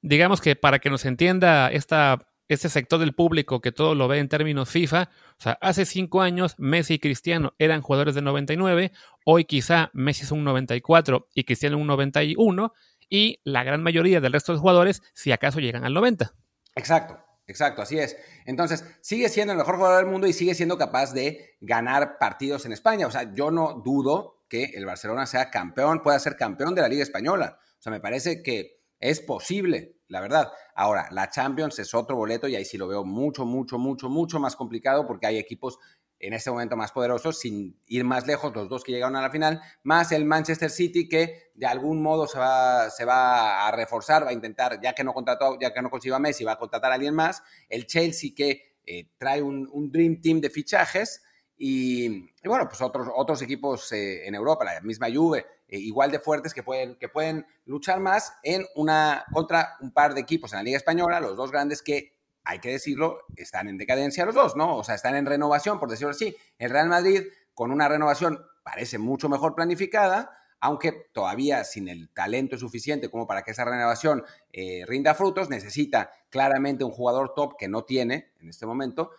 digamos, 0.02 0.40
que 0.40 0.56
para 0.56 0.78
que 0.78 0.90
nos 0.90 1.04
entienda 1.04 1.70
esta, 1.70 2.18
este 2.48 2.68
sector 2.68 2.98
del 2.98 3.14
público 3.14 3.60
que 3.60 3.72
todo 3.72 3.94
lo 3.94 4.08
ve 4.08 4.18
en 4.18 4.28
términos 4.28 4.70
FIFA, 4.70 5.10
o 5.38 5.42
sea, 5.42 5.58
hace 5.60 5.84
cinco 5.84 6.22
años 6.22 6.54
Messi 6.58 6.94
y 6.94 6.98
Cristiano 6.98 7.54
eran 7.58 7.82
jugadores 7.82 8.14
de 8.14 8.22
99, 8.22 8.92
hoy 9.24 9.44
quizá 9.44 9.90
Messi 9.92 10.24
es 10.24 10.32
un 10.32 10.44
94 10.44 11.28
y 11.34 11.44
Cristiano 11.44 11.78
un 11.78 11.86
91, 11.86 12.72
y 13.08 13.40
la 13.44 13.62
gran 13.62 13.82
mayoría 13.82 14.20
del 14.20 14.32
resto 14.32 14.52
de 14.52 14.58
jugadores, 14.58 15.02
si 15.12 15.32
acaso, 15.32 15.60
llegan 15.60 15.84
al 15.84 15.94
90. 15.94 16.32
Exacto. 16.74 17.18
Exacto, 17.46 17.82
así 17.82 17.98
es. 17.98 18.16
Entonces, 18.46 18.84
sigue 19.00 19.28
siendo 19.28 19.52
el 19.52 19.58
mejor 19.58 19.76
jugador 19.76 19.98
del 19.98 20.10
mundo 20.10 20.26
y 20.26 20.32
sigue 20.32 20.54
siendo 20.54 20.78
capaz 20.78 21.12
de 21.12 21.56
ganar 21.60 22.16
partidos 22.18 22.64
en 22.66 22.72
España. 22.72 23.06
O 23.06 23.10
sea, 23.10 23.32
yo 23.34 23.50
no 23.50 23.82
dudo 23.84 24.44
que 24.48 24.64
el 24.74 24.86
Barcelona 24.86 25.26
sea 25.26 25.50
campeón, 25.50 26.02
pueda 26.02 26.18
ser 26.18 26.36
campeón 26.36 26.74
de 26.74 26.82
la 26.82 26.88
Liga 26.88 27.02
Española. 27.02 27.58
O 27.82 27.84
sea, 27.84 27.90
me 27.90 27.98
parece 27.98 28.44
que 28.44 28.78
es 29.00 29.18
posible, 29.18 29.96
la 30.06 30.20
verdad. 30.20 30.52
Ahora, 30.76 31.08
la 31.10 31.30
Champions 31.30 31.80
es 31.80 31.92
otro 31.94 32.14
boleto 32.14 32.46
y 32.46 32.54
ahí 32.54 32.64
sí 32.64 32.78
lo 32.78 32.86
veo 32.86 33.02
mucho, 33.02 33.44
mucho, 33.44 33.76
mucho, 33.76 34.08
mucho 34.08 34.38
más 34.38 34.54
complicado 34.54 35.04
porque 35.04 35.26
hay 35.26 35.36
equipos 35.36 35.80
en 36.20 36.32
este 36.32 36.52
momento 36.52 36.76
más 36.76 36.92
poderosos, 36.92 37.40
sin 37.40 37.76
ir 37.88 38.04
más 38.04 38.24
lejos, 38.28 38.54
los 38.54 38.68
dos 38.68 38.84
que 38.84 38.92
llegaron 38.92 39.16
a 39.16 39.20
la 39.22 39.30
final, 39.30 39.60
más 39.82 40.12
el 40.12 40.24
Manchester 40.24 40.70
City 40.70 41.08
que 41.08 41.50
de 41.56 41.66
algún 41.66 42.00
modo 42.00 42.28
se 42.28 42.38
va, 42.38 42.88
se 42.88 43.04
va 43.04 43.66
a 43.66 43.72
reforzar, 43.72 44.24
va 44.24 44.30
a 44.30 44.32
intentar, 44.32 44.80
ya 44.80 44.92
que 44.92 45.02
no 45.02 45.12
contrató, 45.12 45.58
ya 45.60 45.74
que 45.74 45.82
no 45.82 45.90
consiguió 45.90 46.14
a 46.14 46.20
Messi, 46.20 46.44
va 46.44 46.52
a 46.52 46.58
contratar 46.60 46.92
a 46.92 46.94
alguien 46.94 47.16
más. 47.16 47.42
El 47.68 47.88
Chelsea 47.88 48.30
que 48.36 48.76
eh, 48.86 49.08
trae 49.18 49.42
un, 49.42 49.90
Dream 49.90 50.20
Team 50.20 50.40
de 50.40 50.50
fichajes 50.50 51.24
y, 51.58 52.30
bueno, 52.44 52.68
pues 52.68 52.80
otros, 52.80 53.08
otros 53.12 53.42
equipos 53.42 53.90
eh, 53.90 54.24
en 54.24 54.36
Europa, 54.36 54.64
la 54.64 54.80
misma 54.82 55.08
Juve, 55.12 55.44
eh, 55.72 55.78
igual 55.78 56.10
de 56.10 56.18
fuertes 56.18 56.52
que 56.52 56.62
pueden, 56.62 56.96
que 56.96 57.08
pueden 57.08 57.46
luchar 57.64 57.98
más 57.98 58.34
en 58.42 58.66
una, 58.74 59.24
contra 59.32 59.78
un 59.80 59.90
par 59.90 60.12
de 60.12 60.20
equipos 60.20 60.52
en 60.52 60.58
la 60.58 60.62
Liga 60.64 60.76
Española, 60.76 61.18
los 61.18 61.34
dos 61.34 61.50
grandes 61.50 61.80
que, 61.80 62.18
hay 62.44 62.58
que 62.58 62.72
decirlo, 62.72 63.20
están 63.36 63.68
en 63.68 63.78
decadencia 63.78 64.26
los 64.26 64.34
dos, 64.34 64.54
¿no? 64.54 64.76
O 64.76 64.84
sea, 64.84 64.96
están 64.96 65.16
en 65.16 65.24
renovación, 65.24 65.80
por 65.80 65.88
decirlo 65.88 66.10
así. 66.10 66.36
El 66.58 66.68
Real 66.68 66.90
Madrid, 66.90 67.22
con 67.54 67.70
una 67.70 67.88
renovación, 67.88 68.44
parece 68.62 68.98
mucho 68.98 69.30
mejor 69.30 69.54
planificada, 69.54 70.36
aunque 70.60 70.92
todavía 71.14 71.64
sin 71.64 71.88
el 71.88 72.12
talento 72.12 72.58
suficiente 72.58 73.10
como 73.10 73.26
para 73.26 73.40
que 73.40 73.52
esa 73.52 73.64
renovación 73.64 74.24
eh, 74.52 74.84
rinda 74.86 75.14
frutos, 75.14 75.48
necesita 75.48 76.10
claramente 76.28 76.84
un 76.84 76.90
jugador 76.90 77.32
top 77.32 77.56
que 77.58 77.68
no 77.68 77.84
tiene 77.84 78.32
en 78.40 78.50
este 78.50 78.66
momento, 78.66 79.12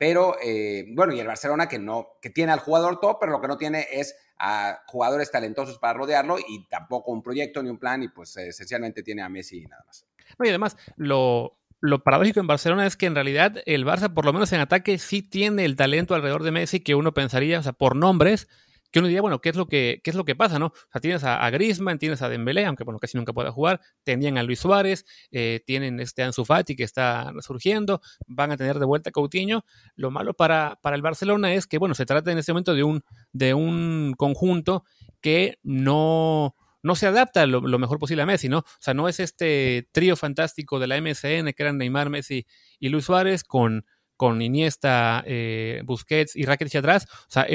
pero 0.00 0.36
eh, 0.42 0.86
bueno, 0.94 1.12
y 1.12 1.20
el 1.20 1.26
Barcelona 1.26 1.68
que 1.68 1.78
no, 1.78 2.16
que 2.22 2.30
tiene 2.30 2.52
al 2.52 2.60
jugador 2.60 3.00
top, 3.00 3.18
pero 3.20 3.32
lo 3.32 3.40
que 3.42 3.48
no 3.48 3.58
tiene 3.58 3.86
es 3.92 4.16
a 4.38 4.80
jugadores 4.86 5.30
talentosos 5.30 5.76
para 5.76 5.92
rodearlo 5.92 6.38
y 6.38 6.66
tampoco 6.68 7.12
un 7.12 7.22
proyecto 7.22 7.62
ni 7.62 7.68
un 7.68 7.78
plan, 7.78 8.02
y 8.02 8.08
pues 8.08 8.34
esencialmente 8.38 9.02
tiene 9.02 9.20
a 9.20 9.28
Messi 9.28 9.58
y 9.58 9.66
nada 9.66 9.84
más. 9.86 10.06
y 10.42 10.48
además, 10.48 10.78
lo, 10.96 11.58
lo 11.80 12.02
paradójico 12.02 12.40
en 12.40 12.46
Barcelona 12.46 12.86
es 12.86 12.96
que 12.96 13.04
en 13.04 13.14
realidad 13.14 13.58
el 13.66 13.84
Barça, 13.84 14.10
por 14.14 14.24
lo 14.24 14.32
menos 14.32 14.50
en 14.54 14.60
ataque, 14.60 14.96
sí 14.96 15.20
tiene 15.20 15.66
el 15.66 15.76
talento 15.76 16.14
alrededor 16.14 16.44
de 16.44 16.52
Messi 16.52 16.80
que 16.80 16.94
uno 16.94 17.12
pensaría, 17.12 17.58
o 17.58 17.62
sea, 17.62 17.74
por 17.74 17.94
nombres, 17.94 18.48
que 18.90 18.98
uno 18.98 19.08
diría, 19.08 19.20
bueno, 19.20 19.40
¿qué 19.40 19.50
es 19.50 19.56
lo 19.56 19.66
que, 19.66 20.00
qué 20.02 20.10
es 20.10 20.16
lo 20.16 20.24
que 20.24 20.34
pasa, 20.34 20.58
no? 20.58 20.66
O 20.66 20.90
sea, 20.92 21.00
tienes 21.00 21.24
a, 21.24 21.44
a 21.44 21.50
Griezmann, 21.50 21.98
tienes 21.98 22.22
a 22.22 22.28
Dembélé, 22.28 22.64
aunque 22.66 22.84
bueno, 22.84 22.98
casi 22.98 23.16
nunca 23.16 23.32
pueda 23.32 23.52
jugar, 23.52 23.80
tenían 24.02 24.38
a 24.38 24.42
Luis 24.42 24.60
Suárez, 24.60 25.04
eh, 25.30 25.62
tienen 25.66 26.00
este 26.00 26.22
Ansu 26.22 26.44
Fati 26.44 26.76
que 26.76 26.84
está 26.84 27.32
resurgiendo, 27.32 28.00
van 28.26 28.50
a 28.52 28.56
tener 28.56 28.78
de 28.78 28.86
vuelta 28.86 29.10
a 29.10 29.12
Coutinho. 29.12 29.64
Lo 29.96 30.10
malo 30.10 30.34
para, 30.34 30.78
para 30.82 30.96
el 30.96 31.02
Barcelona 31.02 31.54
es 31.54 31.66
que, 31.66 31.78
bueno, 31.78 31.94
se 31.94 32.06
trata 32.06 32.32
en 32.32 32.38
este 32.38 32.52
momento 32.52 32.74
de 32.74 32.84
un, 32.84 33.04
de 33.32 33.54
un 33.54 34.14
conjunto 34.16 34.84
que 35.20 35.58
no, 35.62 36.56
no 36.82 36.94
se 36.94 37.06
adapta 37.06 37.46
lo, 37.46 37.60
mejor 37.78 37.98
posible 37.98 38.22
a 38.22 38.26
Messi, 38.26 38.48
¿no? 38.48 38.58
O 38.58 38.64
sea, 38.80 38.94
no 38.94 39.08
es 39.08 39.20
este 39.20 39.88
trío 39.92 40.16
fantástico 40.16 40.78
de 40.78 40.86
la 40.86 41.00
MSN 41.00 41.52
que 41.52 41.62
eran 41.62 41.78
Neymar, 41.78 42.10
Messi 42.10 42.46
y 42.78 42.88
Luis 42.88 43.04
Suárez 43.04 43.44
con 43.44 43.84
con 44.20 44.42
Iniesta, 44.42 45.24
eh, 45.26 45.80
Busquets 45.86 46.36
y 46.36 46.44
Rakitic 46.44 46.76
atrás. 46.76 47.06
O 47.10 47.30
sea, 47.30 47.46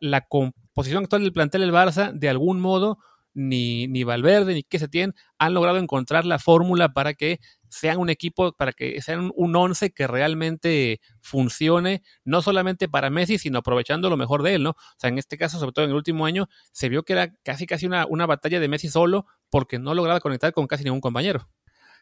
la, 0.00 0.20
composición 0.28 1.02
actual 1.02 1.22
del 1.22 1.32
plantel 1.32 1.62
del 1.62 1.72
Barça, 1.72 2.12
de 2.12 2.28
algún 2.28 2.60
modo, 2.60 2.98
ni, 3.32 3.88
ni 3.88 4.04
Valverde 4.04 4.54
ni 4.54 4.62
que 4.62 4.78
se 4.78 4.86
tienen, 4.86 5.12
han 5.38 5.54
logrado 5.54 5.78
encontrar 5.78 6.24
la 6.24 6.38
fórmula 6.38 6.92
para 6.92 7.14
que 7.14 7.40
sean 7.68 7.98
un 7.98 8.10
equipo, 8.10 8.52
para 8.52 8.70
que 8.70 9.02
sean 9.02 9.32
un 9.34 9.56
once 9.56 9.90
que 9.90 10.06
realmente 10.06 11.00
funcione, 11.20 12.04
no 12.22 12.42
solamente 12.42 12.88
para 12.88 13.10
Messi, 13.10 13.38
sino 13.38 13.58
aprovechando 13.58 14.08
lo 14.08 14.16
mejor 14.16 14.44
de 14.44 14.54
él, 14.54 14.62
¿no? 14.62 14.70
O 14.70 14.96
sea, 14.96 15.10
en 15.10 15.18
este 15.18 15.36
caso, 15.36 15.58
sobre 15.58 15.72
todo 15.72 15.84
en 15.84 15.90
el 15.90 15.96
último 15.96 16.26
año, 16.26 16.46
se 16.70 16.88
vio 16.88 17.02
que 17.02 17.14
era 17.14 17.34
casi 17.42 17.66
casi 17.66 17.86
una, 17.86 18.06
una 18.06 18.26
batalla 18.26 18.60
de 18.60 18.68
Messi 18.68 18.86
solo 18.86 19.26
porque 19.50 19.80
no 19.80 19.94
lograba 19.94 20.20
conectar 20.20 20.52
con 20.52 20.68
casi 20.68 20.84
ningún 20.84 21.00
compañero. 21.00 21.48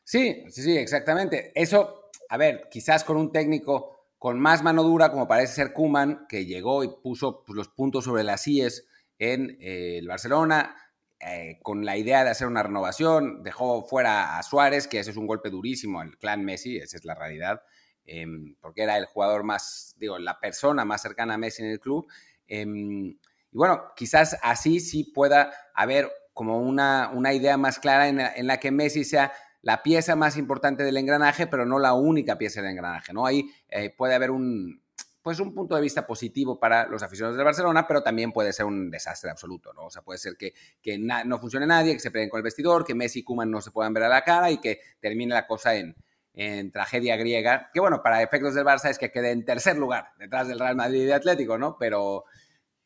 Sí, 0.05 0.45
sí, 0.51 0.61
sí, 0.61 0.77
exactamente. 0.77 1.51
Eso, 1.55 2.11
a 2.29 2.37
ver, 2.37 2.69
quizás 2.71 3.05
con 3.05 3.17
un 3.17 3.33
técnico 3.33 4.02
con 4.23 4.39
más 4.39 4.63
mano 4.63 4.85
dura, 4.85 5.11
como 5.11 5.27
parece 5.27 5.53
ser 5.53 5.73
Kuman, 5.73 6.29
que 6.29 6.47
llegó 6.47 6.85
y 6.85 6.89
puso 7.03 7.43
pues, 7.43 7.57
los 7.57 7.69
puntos 7.69 8.05
sobre 8.05 8.23
las 8.23 8.47
IES 8.47 8.87
en 9.19 9.59
eh, 9.61 9.99
el 9.99 10.07
Barcelona, 10.07 10.77
eh, 11.19 11.59
con 11.61 11.85
la 11.85 11.97
idea 11.97 12.23
de 12.23 12.31
hacer 12.31 12.47
una 12.47 12.63
renovación, 12.63 13.43
dejó 13.43 13.83
fuera 13.83 14.39
a 14.39 14.43
Suárez, 14.45 14.87
que 14.87 15.01
ese 15.01 15.11
es 15.11 15.17
un 15.17 15.27
golpe 15.27 15.51
durísimo 15.51 16.01
al 16.01 16.17
clan 16.19 16.45
Messi, 16.45 16.77
esa 16.77 16.99
es 16.99 17.05
la 17.05 17.17
realidad, 17.17 17.63
em, 18.05 18.55
porque 18.61 18.85
era 18.85 18.97
el 18.97 19.07
jugador 19.07 19.43
más, 19.43 19.97
digo, 19.99 20.21
la 20.21 20.39
persona 20.39 20.85
más 20.85 21.03
cercana 21.03 21.35
a 21.35 21.39
Messi 21.39 21.65
en 21.65 21.71
el 21.71 21.81
club. 21.81 22.07
Em, 22.47 23.09
y 23.09 23.57
bueno, 23.57 23.87
quizás 23.97 24.39
así 24.45 24.79
sí 24.79 25.03
pueda 25.03 25.53
haber 25.75 26.09
como 26.33 26.61
una, 26.61 27.11
una 27.13 27.33
idea 27.33 27.57
más 27.57 27.81
clara 27.81 28.07
en 28.07 28.21
en 28.21 28.47
la 28.47 28.61
que 28.61 28.71
Messi 28.71 29.03
sea 29.03 29.33
la 29.63 29.83
pieza 29.83 30.17
más 30.17 30.37
importante 30.37 30.83
del 30.83 30.97
engranaje, 30.97 31.47
pero 31.47 31.65
no 31.65 31.79
la 31.79 31.95
única 31.95 32.37
pieza 32.37 32.61
del 32.61 32.71
engranaje, 32.71 33.13
¿no? 33.13 33.27
Ahí 33.27 33.51
eh, 33.69 33.91
puede 33.97 34.15
haber 34.15 34.31
un, 34.31 34.83
pues 35.23 35.39
un 35.39 35.55
punto 35.55 35.77
de 35.77 35.81
vista 35.81 36.07
positivo 36.07 36.59
para 36.59 36.87
los 36.89 37.03
aficionados 37.03 37.39
de 37.39 37.45
Barcelona, 37.45 37.87
pero 37.87 38.03
también 38.03 38.33
puede 38.33 38.53
ser 38.53 38.67
un 38.67 38.91
desastre 38.91 39.31
absoluto, 39.31 39.73
¿no? 39.73 39.87
O 39.87 39.91
sea, 39.91 40.03
puede 40.03 40.19
ser 40.19 40.37
que, 40.37 40.53
que 40.83 40.99
no 40.99 41.39
funcione 41.39 41.67
nadie, 41.67 41.95
que 41.95 42.01
se 42.01 42.11
peleen 42.11 42.29
con 42.29 42.39
el 42.39 42.45
vestidor, 42.45 42.85
que 42.85 42.95
Messi 42.95 43.21
y 43.21 43.23
Kuman 43.23 43.51
no 43.51 43.61
se 43.61 43.71
puedan 43.71 43.95
ver 43.95 44.03
a 44.05 44.09
la 44.09 44.23
cara 44.23 44.51
y 44.51 44.59
que 44.59 44.81
termine 45.01 45.33
la 45.33 45.47
cosa 45.47 45.77
en, 45.77 45.95
en 46.35 46.73
tragedia 46.73 47.17
griega, 47.17 47.71
que 47.73 47.81
bueno, 47.81 48.03
para 48.03 48.23
efectos 48.23 48.55
del 48.55 48.65
Barça 48.65 48.89
es 48.89 48.99
que 48.99 49.11
quede 49.11 49.31
en 49.31 49.45
tercer 49.45 49.77
lugar, 49.77 50.09
detrás 50.19 50.49
del 50.49 50.59
Real 50.59 50.77
Madrid 50.77 51.07
y 51.07 51.13
Atlético, 51.13 51.59
¿no? 51.59 51.77
Pero, 51.79 52.25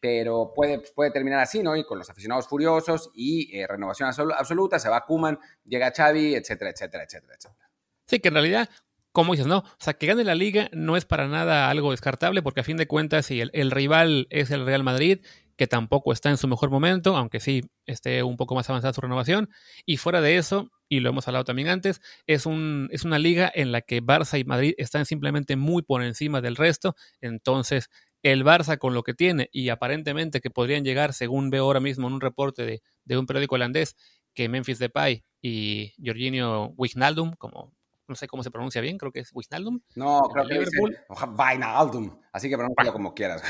pero 0.01 0.53
puede, 0.55 0.81
puede 0.95 1.11
terminar 1.11 1.41
así, 1.41 1.63
¿no? 1.63 1.77
Y 1.77 1.85
con 1.85 1.99
los 1.99 2.11
aficionados 2.11 2.49
furiosos 2.49 3.11
y 3.15 3.57
eh, 3.57 3.67
renovación 3.67 4.09
absoluta, 4.09 4.79
se 4.79 4.89
va 4.89 5.05
Kuman, 5.05 5.39
llega 5.65 5.93
Xavi, 5.95 6.35
etcétera, 6.35 6.71
etcétera, 6.71 7.05
etcétera, 7.05 7.35
etcétera. 7.35 7.71
Sí, 8.07 8.21
que 8.21 8.29
en 8.29 8.35
realidad, 8.35 8.71
como 9.13 9.33
dices, 9.33 9.47
no, 9.47 9.59
o 9.59 9.77
sea, 9.79 9.95
que 9.95 10.07
gane 10.07 10.25
la 10.25 10.35
liga 10.35 10.69
no 10.73 10.97
es 10.97 11.05
para 11.05 11.27
nada 11.29 11.71
algo 11.71 11.91
descartable, 11.91 12.43
porque 12.43 12.61
a 12.61 12.65
fin 12.65 12.77
de 12.77 12.87
cuentas, 12.87 13.27
si 13.27 13.41
el, 13.41 13.51
el 13.53 13.71
rival 13.71 14.27
es 14.31 14.51
el 14.51 14.67
Real 14.67 14.85
Madrid, 14.85 15.21
que 15.57 15.67
tampoco 15.67 16.13
está 16.13 16.29
en 16.31 16.37
su 16.37 16.49
mejor 16.49 16.71
momento, 16.71 17.17
aunque 17.17 17.41
sí 17.41 17.63
esté 17.87 18.23
un 18.23 18.37
poco 18.37 18.55
más 18.55 18.69
avanzada 18.69 18.93
su 18.93 19.01
renovación, 19.01 19.49
y 19.87 19.97
fuera 19.97 20.21
de 20.21 20.37
eso, 20.37 20.71
y 20.89 21.01
lo 21.01 21.09
hemos 21.09 21.27
hablado 21.27 21.45
también 21.45 21.69
antes, 21.69 22.01
es, 22.27 22.47
un, 22.47 22.89
es 22.93 23.05
una 23.05 23.19
liga 23.19 23.51
en 23.55 23.73
la 23.73 23.81
que 23.81 24.03
Barça 24.03 24.39
y 24.39 24.45
Madrid 24.45 24.75
están 24.77 25.07
simplemente 25.07 25.57
muy 25.57 25.83
por 25.83 26.03
encima 26.03 26.41
del 26.41 26.57
resto, 26.57 26.95
entonces 27.21 27.89
el 28.33 28.45
Barça 28.45 28.79
con 28.79 28.95
lo 28.95 29.03
que 29.03 29.15
tiene 29.15 29.49
y 29.53 29.69
aparentemente 29.69 30.41
que 30.41 30.51
podrían 30.51 30.85
llegar, 30.85 31.13
según 31.13 31.51
veo 31.51 31.65
ahora 31.65 31.81
mismo 31.81 32.09
en 32.09 32.15
un 32.15 32.21
reporte 32.21 32.65
de, 32.65 32.83
de 33.05 33.19
un 33.19 33.27
periódico 33.27 33.57
holandés, 33.57 33.97
que 34.35 34.49
Memphis 34.49 34.79
Depay 34.79 35.25
y 35.41 35.95
Jorginho 36.05 36.75
Wijnaldum, 36.77 37.33
como 37.39 37.73
no 38.09 38.15
sé 38.15 38.27
cómo 38.27 38.43
se 38.43 38.51
pronuncia 38.51 38.81
bien, 38.81 38.99
creo 38.99 39.13
que 39.13 39.21
es 39.21 39.31
Wijnaldum. 39.33 39.81
No, 39.95 40.23
creo 40.33 40.47
que 40.47 40.55
Liverpool. 40.55 40.97
Wijnaldum, 41.39 42.19
así 42.33 42.49
que 42.49 42.57
pronuncia 42.57 42.93
como 42.93 43.15
quieras. 43.15 43.43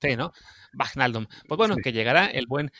Sí, 0.00 0.16
¿no? 0.16 0.32
Wijnaldum. 0.74 1.26
Pues 1.48 1.56
bueno, 1.56 1.76
que 1.76 1.92
llegará 1.92 2.26
el 2.26 2.46
buen 2.46 2.70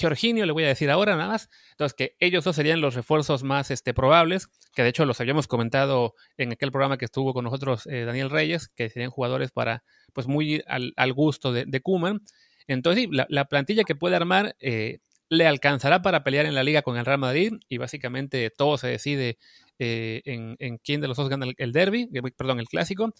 Jorginho, 0.00 0.46
le 0.46 0.52
voy 0.52 0.64
a 0.64 0.68
decir 0.68 0.90
ahora 0.90 1.16
nada 1.16 1.28
más. 1.28 1.50
Entonces, 1.72 1.94
que 1.94 2.16
ellos 2.18 2.44
dos 2.44 2.56
serían 2.56 2.80
los 2.80 2.94
refuerzos 2.94 3.42
más 3.42 3.70
este, 3.70 3.92
probables, 3.92 4.48
que 4.74 4.82
de 4.82 4.88
hecho 4.88 5.04
los 5.04 5.20
habíamos 5.20 5.48
comentado 5.48 6.14
en 6.38 6.52
aquel 6.52 6.72
programa 6.72 6.96
que 6.96 7.04
estuvo 7.04 7.34
con 7.34 7.44
nosotros 7.44 7.86
eh, 7.88 8.04
Daniel 8.04 8.30
Reyes, 8.30 8.68
que 8.68 8.88
serían 8.88 9.10
jugadores 9.10 9.50
para, 9.50 9.84
pues 10.14 10.26
muy 10.26 10.62
al, 10.66 10.94
al 10.96 11.12
gusto 11.12 11.52
de, 11.52 11.64
de 11.66 11.80
Kuman. 11.82 12.22
Entonces, 12.66 13.04
sí, 13.04 13.10
la, 13.12 13.26
la, 13.28 13.46
plantilla 13.46 13.84
que 13.84 13.94
puede 13.94 14.16
armar 14.16 14.56
eh, 14.60 15.00
le 15.32 15.46
alcanzará 15.46 16.02
para 16.02 16.24
pelear 16.24 16.44
en 16.44 16.54
la 16.54 16.62
liga 16.62 16.82
con 16.82 16.98
el 16.98 17.06
Real 17.06 17.18
Madrid 17.18 17.54
y 17.68 17.78
básicamente 17.78 18.50
todo 18.50 18.76
se 18.76 18.88
decide 18.88 19.38
eh, 19.78 20.22
en, 20.24 20.78
quién 20.78 21.00
de 21.00 21.08
los 21.08 21.16
dos 21.16 21.28
gana 21.28 21.46
el, 21.56 21.72
derby, 21.72 22.08
perdón, 22.36 22.60
el 22.60 22.68
clásico. 22.68 23.12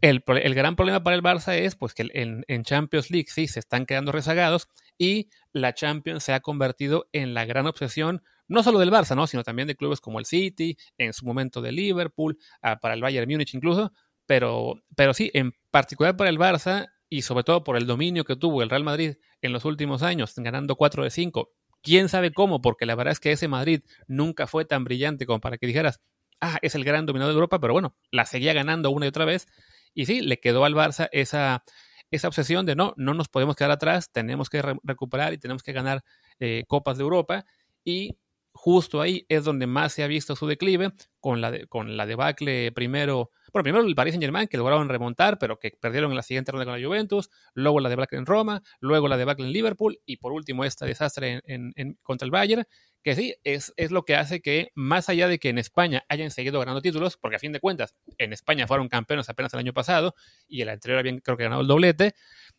El, 0.00 0.22
gran 0.54 0.74
problema 0.74 1.02
para 1.04 1.14
el 1.14 1.22
Barça 1.22 1.56
es 1.56 1.76
pues 1.76 1.94
que 1.94 2.08
en, 2.12 2.64
Champions 2.64 3.10
League 3.10 3.28
sí 3.28 3.46
se 3.46 3.60
están 3.60 3.86
quedando 3.86 4.10
rezagados 4.10 4.68
y 4.98 5.28
la 5.52 5.74
Champions 5.74 6.24
se 6.24 6.32
ha 6.32 6.40
convertido 6.40 7.08
en 7.12 7.34
la 7.34 7.44
gran 7.44 7.66
obsesión 7.66 8.22
no 8.48 8.64
solo 8.64 8.80
del 8.80 8.90
Barça, 8.90 9.14
¿no? 9.14 9.28
sino 9.28 9.44
también 9.44 9.68
de 9.68 9.76
clubes 9.76 10.00
como 10.00 10.18
el 10.18 10.26
City, 10.26 10.76
en 10.98 11.12
su 11.12 11.24
momento 11.24 11.62
de 11.62 11.72
Liverpool, 11.72 12.36
uh, 12.64 12.78
para 12.80 12.94
el 12.94 13.00
Bayern 13.00 13.30
Múnich 13.30 13.54
incluso, 13.54 13.92
pero, 14.26 14.74
pero 14.96 15.14
sí, 15.14 15.30
en 15.34 15.52
particular 15.70 16.16
para 16.16 16.30
el 16.30 16.38
Barça 16.38 16.88
y 17.08 17.22
sobre 17.22 17.44
todo 17.44 17.62
por 17.62 17.76
el 17.76 17.86
dominio 17.86 18.24
que 18.24 18.36
tuvo 18.36 18.62
el 18.62 18.70
Real 18.70 18.84
Madrid 18.84 19.14
en 19.40 19.52
los 19.52 19.64
últimos 19.64 20.02
años, 20.02 20.34
ganando 20.36 20.76
4 20.76 21.04
de 21.04 21.10
5. 21.10 21.50
¿Quién 21.82 22.08
sabe 22.08 22.32
cómo? 22.32 22.60
Porque 22.62 22.86
la 22.86 22.94
verdad 22.94 23.12
es 23.12 23.20
que 23.20 23.32
ese 23.32 23.48
Madrid 23.48 23.82
nunca 24.06 24.46
fue 24.46 24.64
tan 24.64 24.84
brillante 24.84 25.26
como 25.26 25.40
para 25.40 25.58
que 25.58 25.66
dijeras, 25.66 26.00
ah, 26.40 26.58
es 26.62 26.74
el 26.74 26.84
gran 26.84 27.06
dominador 27.06 27.32
de 27.32 27.36
Europa, 27.36 27.58
pero 27.60 27.72
bueno, 27.72 27.96
la 28.10 28.26
seguía 28.26 28.52
ganando 28.52 28.90
una 28.90 29.06
y 29.06 29.08
otra 29.08 29.24
vez. 29.24 29.46
Y 29.94 30.06
sí, 30.06 30.20
le 30.20 30.40
quedó 30.40 30.64
al 30.64 30.74
Barça 30.74 31.08
esa, 31.12 31.64
esa 32.10 32.28
obsesión 32.28 32.66
de 32.66 32.76
no, 32.76 32.94
no 32.96 33.14
nos 33.14 33.28
podemos 33.28 33.56
quedar 33.56 33.72
atrás, 33.72 34.10
tenemos 34.12 34.48
que 34.48 34.62
re 34.62 34.76
recuperar 34.84 35.32
y 35.32 35.38
tenemos 35.38 35.62
que 35.62 35.72
ganar 35.72 36.04
eh, 36.40 36.64
Copas 36.68 36.98
de 36.98 37.02
Europa. 37.02 37.44
Y 37.84 38.16
justo 38.62 39.00
ahí 39.00 39.26
es 39.28 39.42
donde 39.42 39.66
más 39.66 39.92
se 39.92 40.04
ha 40.04 40.06
visto 40.06 40.36
su 40.36 40.46
declive, 40.46 40.92
con 41.18 41.40
la, 41.40 41.50
de, 41.50 41.66
con 41.66 41.96
la 41.96 42.06
debacle 42.06 42.70
primero, 42.70 43.32
bueno, 43.52 43.64
primero 43.64 43.84
el 43.84 43.96
Paris 43.96 44.12
Saint 44.12 44.22
Germain, 44.22 44.46
que 44.46 44.56
lograron 44.56 44.88
remontar, 44.88 45.36
pero 45.36 45.58
que 45.58 45.72
perdieron 45.80 46.12
en 46.12 46.16
la 46.16 46.22
siguiente 46.22 46.52
ronda 46.52 46.64
con 46.64 46.80
la 46.80 46.86
Juventus, 46.86 47.28
luego 47.54 47.80
la 47.80 47.88
debacle 47.88 48.18
en 48.18 48.26
Roma, 48.26 48.62
luego 48.78 49.08
la 49.08 49.16
debacle 49.16 49.46
en 49.46 49.52
Liverpool, 49.52 49.98
y 50.06 50.18
por 50.18 50.30
último 50.30 50.64
este 50.64 50.86
desastre 50.86 51.42
en, 51.44 51.98
contra 52.04 52.24
el 52.24 52.30
Bayern, 52.30 52.64
que 53.02 53.16
sí, 53.16 53.34
es, 53.42 53.74
es 53.76 53.90
lo 53.90 54.04
que 54.04 54.14
hace 54.14 54.40
que, 54.40 54.70
más 54.76 55.08
allá 55.08 55.26
de 55.26 55.40
que 55.40 55.48
en 55.48 55.58
España 55.58 56.04
hayan 56.08 56.30
seguido 56.30 56.60
ganando 56.60 56.82
títulos, 56.82 57.16
porque 57.16 57.34
a 57.34 57.40
fin 57.40 57.50
de 57.50 57.58
cuentas, 57.58 57.96
en 58.16 58.32
España 58.32 58.68
fueron 58.68 58.88
campeones 58.88 59.28
apenas 59.28 59.52
el 59.54 59.58
año 59.58 59.72
pasado, 59.72 60.14
y 60.46 60.60
el 60.62 60.68
anterior 60.68 61.00
habían 61.00 61.18
creo 61.18 61.36
que 61.36 61.42
ganado 61.42 61.62
el 61.62 61.66
doblete, 61.66 62.14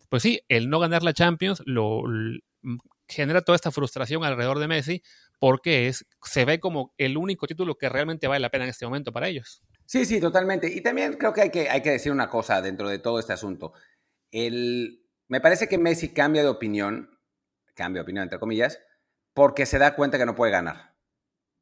pues 0.10 0.22
sí, 0.22 0.42
el 0.50 0.70
no 0.70 0.80
ganar 0.80 1.02
la 1.02 1.14
Champions 1.14 1.64
lo, 1.66 2.06
lo 2.06 2.42
genera 3.08 3.42
toda 3.42 3.56
esta 3.56 3.72
frustración 3.72 4.24
alrededor 4.24 4.60
de 4.60 4.68
Messi 4.68 5.04
porque 5.40 5.88
es, 5.88 6.06
se 6.24 6.46
ve 6.46 6.60
como 6.60 6.94
el 6.98 7.18
único 7.18 7.48
título 7.48 7.76
que 7.76 7.90
realmente 7.90 8.28
vale 8.28 8.40
la 8.40 8.50
pena 8.50 8.64
en 8.64 8.70
este 8.70 8.86
momento 8.86 9.12
para 9.12 9.28
ellos. 9.28 9.62
Sí, 9.86 10.06
sí, 10.06 10.20
totalmente. 10.20 10.68
Y 10.68 10.82
también 10.82 11.14
creo 11.14 11.34
que 11.34 11.42
hay 11.42 11.50
que, 11.50 11.70
hay 11.70 11.82
que 11.82 11.92
decir 11.92 12.12
una 12.12 12.30
cosa 12.30 12.62
dentro 12.62 12.88
de 12.88 13.00
todo 13.00 13.20
este 13.20 13.34
asunto. 13.34 13.74
El, 14.32 15.06
me 15.28 15.42
parece 15.42 15.68
que 15.68 15.78
Messi 15.78 16.14
cambia 16.14 16.42
de 16.42 16.50
opinión, 16.50 17.20
cambia 17.76 18.00
de 18.00 18.04
opinión 18.04 18.24
entre 18.24 18.40
comillas, 18.40 18.80
porque 19.34 19.66
se 19.66 19.80
da 19.80 19.96
cuenta 19.96 20.18
que 20.18 20.26
no 20.26 20.36
puede 20.36 20.52
ganar. 20.52 20.96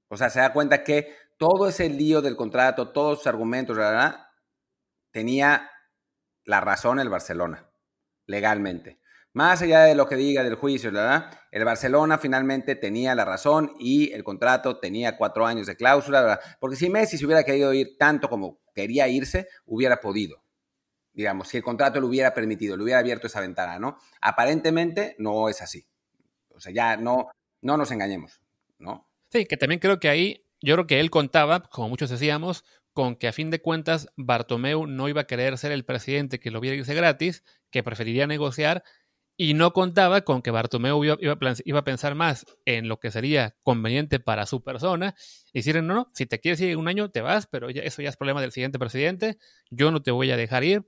O 0.10 0.18
sea, 0.18 0.30
se 0.30 0.40
da 0.40 0.54
cuenta 0.54 0.84
que 0.84 1.16
todo 1.38 1.68
ese 1.68 1.90
lío 1.90 2.22
del 2.22 2.36
contrato, 2.36 2.90
todos 2.90 3.20
sus 3.20 3.28
argumentos, 3.28 3.76
¿verdad? 3.76 4.28
tenía 5.12 5.70
la 6.44 6.62
razón 6.62 7.00
el 7.00 7.10
Barcelona, 7.10 7.70
legalmente. 8.26 9.01
Más 9.34 9.62
allá 9.62 9.84
de 9.84 9.96
lo 9.96 10.08
que 10.08 10.16
diga 10.16 10.44
del 10.44 10.56
juicio, 10.56 10.92
¿verdad? 10.92 11.32
El 11.52 11.64
Barcelona 11.64 12.18
finalmente 12.18 12.76
tenía 12.76 13.16
la 13.16 13.24
razón 13.24 13.74
y 13.80 14.12
el 14.12 14.24
contrato 14.24 14.78
tenía 14.80 15.16
cuatro 15.16 15.46
años 15.46 15.68
de 15.68 15.78
cláusula, 15.78 16.22
¿verdad? 16.22 16.40
Porque 16.60 16.76
si 16.76 16.90
Messi 16.90 17.18
se 17.18 17.26
hubiera 17.26 17.44
querido 17.44 17.74
ir 17.74 17.98
tanto 17.98 18.30
como 18.30 18.60
quería 18.76 19.08
irse, 19.08 19.48
hubiera 19.66 20.02
podido. 20.02 20.44
Digamos, 21.14 21.48
si 21.48 21.58
el 21.58 21.64
contrato 21.64 22.00
le 22.02 22.08
hubiera 22.08 22.34
permitido, 22.34 22.76
le 22.76 22.84
hubiera 22.84 23.00
abierto 23.00 23.28
esa 23.28 23.40
ventana, 23.40 23.80
¿no? 23.80 23.98
Aparentemente 24.20 25.16
no 25.18 25.48
es 25.48 25.62
así. 25.62 25.86
O 26.50 26.60
sea, 26.60 26.74
ya 26.74 26.98
no, 26.98 27.30
no 27.62 27.78
nos 27.78 27.92
engañemos, 27.92 28.42
¿no? 28.80 29.10
Sí, 29.30 29.46
que 29.46 29.58
también 29.58 29.80
creo 29.80 30.00
que 30.00 30.10
ahí, 30.10 30.46
yo 30.62 30.76
creo 30.76 30.88
que 30.88 31.00
él 31.00 31.10
contaba, 31.10 31.64
como 31.64 31.90
muchos 31.90 32.10
decíamos, 32.10 32.66
con 32.94 33.16
que 33.16 33.28
a 33.28 33.34
fin 33.34 33.50
de 33.50 33.62
cuentas 33.62 34.10
Bartomeu 34.18 34.86
no 34.86 35.08
iba 35.08 35.22
a 35.22 35.28
querer 35.28 35.58
ser 35.58 35.72
el 35.72 35.86
presidente 35.86 36.40
que 36.40 36.52
lo 36.52 36.60
viera 36.60 36.76
irse 36.76 36.94
gratis, 36.94 37.44
que 37.70 37.84
preferiría 37.84 38.28
negociar 38.28 38.84
y 39.42 39.56
no 39.56 39.74
contaba 39.74 40.22
con 40.22 40.44
que 40.44 40.52
Bartomeu 40.52 41.04
iba, 41.04 41.18
iba, 41.20 41.36
iba, 41.66 41.80
a 41.80 41.84
pensar 41.84 42.14
más 42.14 42.46
en 42.66 42.88
lo 42.88 43.00
que 43.00 43.10
sería 43.10 43.56
conveniente 43.64 44.20
para 44.20 44.46
su 44.46 44.64
persona 44.64 45.16
y 45.52 45.58
decir, 45.62 45.82
no, 45.82 45.96
no, 45.96 46.12
si 46.14 46.28
te 46.28 46.40
quieres 46.40 46.62
ir 46.62 46.78
un 46.78 46.88
año, 46.88 47.10
te 47.10 47.22
vas, 47.22 47.48
pero 47.48 47.72
ya, 47.72 47.82
eso 47.82 48.04
ya 48.04 48.10
es 48.10 48.18
problema 48.18 48.40
del 48.40 48.52
siguiente 48.52 48.78
presidente, 48.78 49.40
yo 49.72 49.90
no 49.90 50.04
te 50.04 50.12
voy 50.12 50.30
a 50.30 50.38
dejar 50.38 50.64
ir. 50.64 50.84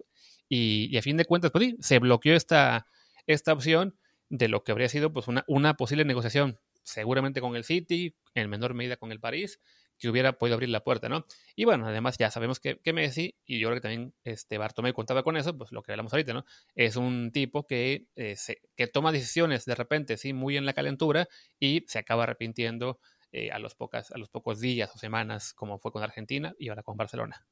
Y, 0.49 0.87
y 0.91 0.97
a 0.99 1.01
fin 1.01 1.17
de 1.17 1.25
cuentas, 1.25 1.49
pues 1.49 1.65
sí, 1.65 1.77
se 1.79 1.97
bloqueó 1.97 2.35
esta, 2.35 2.85
esta 3.25 3.53
opción 3.53 3.97
de 4.29 4.49
lo 4.49 4.63
que 4.63 4.71
habría 4.71 4.87
sido 4.87 5.11
pues, 5.11 5.27
una, 5.27 5.43
una 5.47 5.73
posible 5.73 6.05
negociación, 6.05 6.59
seguramente 6.83 7.41
con 7.41 7.55
el 7.55 7.63
City, 7.63 8.15
en 8.35 8.51
menor 8.51 8.75
medida 8.75 8.97
con 8.97 9.11
el 9.11 9.19
París, 9.19 9.61
que 10.03 10.09
hubiera 10.09 10.33
podido 10.33 10.55
abrir 10.55 10.69
la 10.69 10.83
puerta, 10.83 11.07
¿no? 11.07 11.25
Y 11.55 11.63
bueno, 11.63 11.87
además 11.87 12.17
ya 12.17 12.29
sabemos 12.29 12.59
que, 12.59 12.77
Messi, 12.93 13.37
y 13.45 13.59
yo 13.59 13.69
creo 13.69 13.77
que 13.77 13.81
también 13.81 14.13
este, 14.25 14.57
Bartomeu 14.57 14.93
contaba 14.93 15.23
con 15.23 15.37
eso, 15.37 15.57
pues 15.57 15.71
lo 15.71 15.81
que 15.81 15.93
hablamos 15.93 16.11
ahorita, 16.11 16.33
¿no? 16.33 16.43
Es 16.75 16.97
un 16.97 17.31
tipo 17.31 17.65
que, 17.65 18.07
eh, 18.17 18.35
se, 18.35 18.61
que 18.75 18.87
toma 18.87 19.13
decisiones 19.13 19.63
de 19.63 19.75
repente, 19.75 20.17
sí, 20.17 20.33
muy 20.33 20.57
en 20.57 20.65
la 20.65 20.73
calentura 20.73 21.29
y 21.57 21.85
se 21.87 21.99
acaba 21.99 22.23
arrepintiendo 22.23 22.99
eh, 23.31 23.49
a, 23.51 23.59
los 23.59 23.75
pocas, 23.75 24.11
a 24.11 24.17
los 24.17 24.27
pocos 24.27 24.59
días 24.59 24.93
o 24.93 24.99
semanas, 24.99 25.53
como 25.53 25.79
fue 25.79 25.93
con 25.93 26.03
Argentina 26.03 26.53
y 26.59 26.67
ahora 26.67 26.83
con 26.83 26.97
Barcelona. 26.97 27.45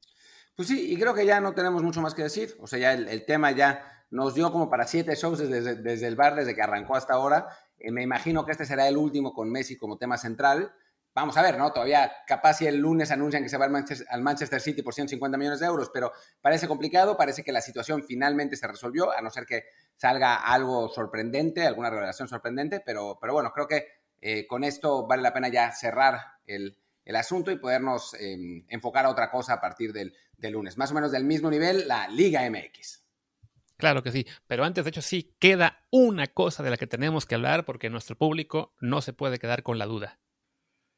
Pues 0.54 0.68
sí, 0.68 0.92
y 0.92 0.98
creo 0.98 1.14
que 1.14 1.24
ya 1.24 1.40
no 1.40 1.54
tenemos 1.54 1.82
mucho 1.82 2.02
más 2.02 2.12
que 2.12 2.22
decir. 2.22 2.54
O 2.60 2.66
sea, 2.66 2.78
ya 2.78 2.92
el, 2.92 3.08
el 3.08 3.24
tema 3.24 3.50
ya 3.52 4.04
nos 4.10 4.34
dio 4.34 4.52
como 4.52 4.68
para 4.68 4.86
siete 4.86 5.14
shows 5.14 5.38
desde, 5.38 5.76
desde 5.76 6.06
el 6.06 6.16
bar, 6.16 6.34
desde 6.34 6.54
que 6.54 6.60
arrancó 6.60 6.96
hasta 6.96 7.14
ahora. 7.14 7.48
Eh, 7.78 7.90
me 7.90 8.02
imagino 8.02 8.44
que 8.44 8.52
este 8.52 8.66
será 8.66 8.86
el 8.86 8.98
último 8.98 9.32
con 9.32 9.50
Messi 9.50 9.78
como 9.78 9.96
tema 9.96 10.18
central 10.18 10.74
vamos 11.14 11.36
a 11.36 11.42
ver, 11.42 11.58
¿no? 11.58 11.72
Todavía 11.72 12.10
capaz 12.26 12.54
si 12.54 12.66
el 12.66 12.78
lunes 12.78 13.10
anuncian 13.10 13.42
que 13.42 13.48
se 13.48 13.56
va 13.56 13.66
al 13.66 13.70
Manchester, 13.70 14.06
al 14.10 14.22
Manchester, 14.22 14.60
City 14.60 14.82
por 14.82 14.94
150 14.94 15.36
millones 15.38 15.60
de 15.60 15.66
euros, 15.66 15.90
pero 15.92 16.12
parece 16.40 16.68
complicado, 16.68 17.16
parece 17.16 17.42
que 17.42 17.52
la 17.52 17.60
situación 17.60 18.02
finalmente 18.02 18.56
se 18.56 18.66
resolvió, 18.66 19.10
a 19.10 19.20
no 19.20 19.30
ser 19.30 19.46
que 19.46 19.64
salga 19.96 20.36
algo 20.36 20.88
sorprendente, 20.88 21.66
alguna 21.66 21.90
revelación 21.90 22.28
sorprendente, 22.28 22.82
pero, 22.84 23.18
pero 23.20 23.32
bueno, 23.34 23.52
creo 23.52 23.68
que 23.68 23.86
eh, 24.20 24.46
con 24.46 24.64
esto 24.64 25.06
vale 25.06 25.22
la 25.22 25.32
pena 25.32 25.48
ya 25.48 25.72
cerrar 25.72 26.20
el, 26.46 26.76
asunto 27.14 27.50
y 27.50 27.58
podernos 27.58 28.14
eh, 28.14 28.64
enfocar 28.68 29.04
a 29.04 29.10
otra 29.10 29.30
cosa 29.30 29.54
a 29.54 29.60
partir 29.60 29.92
del 29.92 30.14
lunes. 30.38 30.78
Más 30.78 30.90
o 30.92 30.94
menos 30.94 31.12
del 31.12 31.24
mismo 31.24 31.50
nivel, 31.50 31.86
la 31.86 32.08
Liga 32.08 32.48
MX. 32.48 33.02
Claro 33.76 34.04
que 34.04 34.12
sí, 34.12 34.26
pero 34.46 34.64
antes 34.64 34.84
de 34.84 34.90
hecho 34.90 35.02
sí 35.02 35.34
queda 35.40 35.84
una 35.90 36.28
cosa 36.28 36.62
de 36.62 36.70
la 36.70 36.76
que 36.76 36.86
tenemos 36.86 37.26
que 37.26 37.34
hablar 37.34 37.64
porque 37.64 37.90
nuestro 37.90 38.16
público 38.16 38.76
no 38.80 39.02
se 39.02 39.12
puede 39.12 39.40
quedar 39.40 39.64
con 39.64 39.76
la 39.76 39.86
duda. 39.86 40.20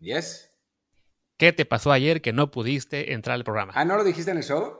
Yes. 0.04 0.50
¿Qué 1.38 1.52
te 1.52 1.64
pasó 1.64 1.90
ayer 1.90 2.20
que 2.20 2.32
no 2.32 2.50
pudiste 2.50 3.14
entrar 3.14 3.34
al 3.34 3.44
programa? 3.44 3.72
Ah, 3.74 3.84
¿no 3.84 3.96
lo 3.96 4.04
dijiste 4.04 4.30
en 4.30 4.36
el 4.36 4.44
show? 4.44 4.78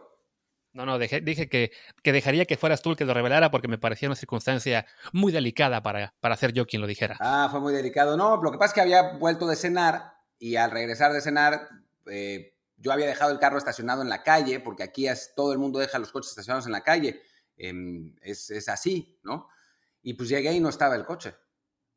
No, 0.73 0.85
no, 0.85 0.99
dejé, 0.99 1.21
dije 1.21 1.49
que, 1.49 1.73
que, 2.03 2.13
dejaría 2.13 2.45
que 2.45 2.57
fueras 2.57 2.83
tú 2.83 2.91
el 2.91 2.97
que 2.97 3.05
lo 3.05 3.15
revelara 3.15 3.51
porque 3.51 3.69
me 3.69 3.79
parecía 3.79 4.09
una 4.09 4.17
circunstancia 4.17 4.87
muy 5.13 5.33
delicada 5.33 5.83
para, 5.83 6.15
para 6.21 6.37
ser 6.37 6.53
yo 6.53 6.67
quien 6.67 6.83
lo 6.83 6.89
dijera. 6.89 7.17
Ah, 7.21 7.49
fue 7.51 7.61
muy 7.61 7.73
delicado. 7.73 8.17
No, 8.17 8.37
lo 8.43 8.53
que 8.53 8.59
pasa 8.59 8.71
es 8.71 8.75
que 8.75 8.81
había 8.83 9.15
vuelto 9.15 9.47
de 9.47 9.57
cenar 9.57 10.15
y 10.39 10.57
al 10.57 10.71
regresar 10.71 11.13
de 11.13 11.21
cenar, 11.21 11.69
eh, 12.07 12.55
yo 12.77 12.93
había 12.93 13.07
dejado 13.07 13.33
el 13.33 13.39
carro 13.39 13.57
estacionado 13.57 14.03
en 14.03 14.09
la 14.09 14.23
calle, 14.23 14.61
porque 14.61 14.83
aquí 14.83 15.09
es, 15.09 15.33
todo 15.35 15.53
el 15.53 15.59
mundo 15.59 15.79
deja 15.79 15.99
los 15.99 16.13
coches 16.13 16.31
estacionados 16.31 16.67
en 16.67 16.73
la 16.73 16.83
calle. 16.83 17.23
Em, 17.57 18.15
es, 18.21 18.51
es, 18.51 18.69
así, 18.69 19.19
¿no? 19.23 19.49
Y 20.03 20.15
pues 20.15 20.29
llegué 20.29 20.53
y 20.53 20.61
no 20.61 20.69
estaba 20.69 20.97
el 20.97 21.05
coche. 21.05 21.35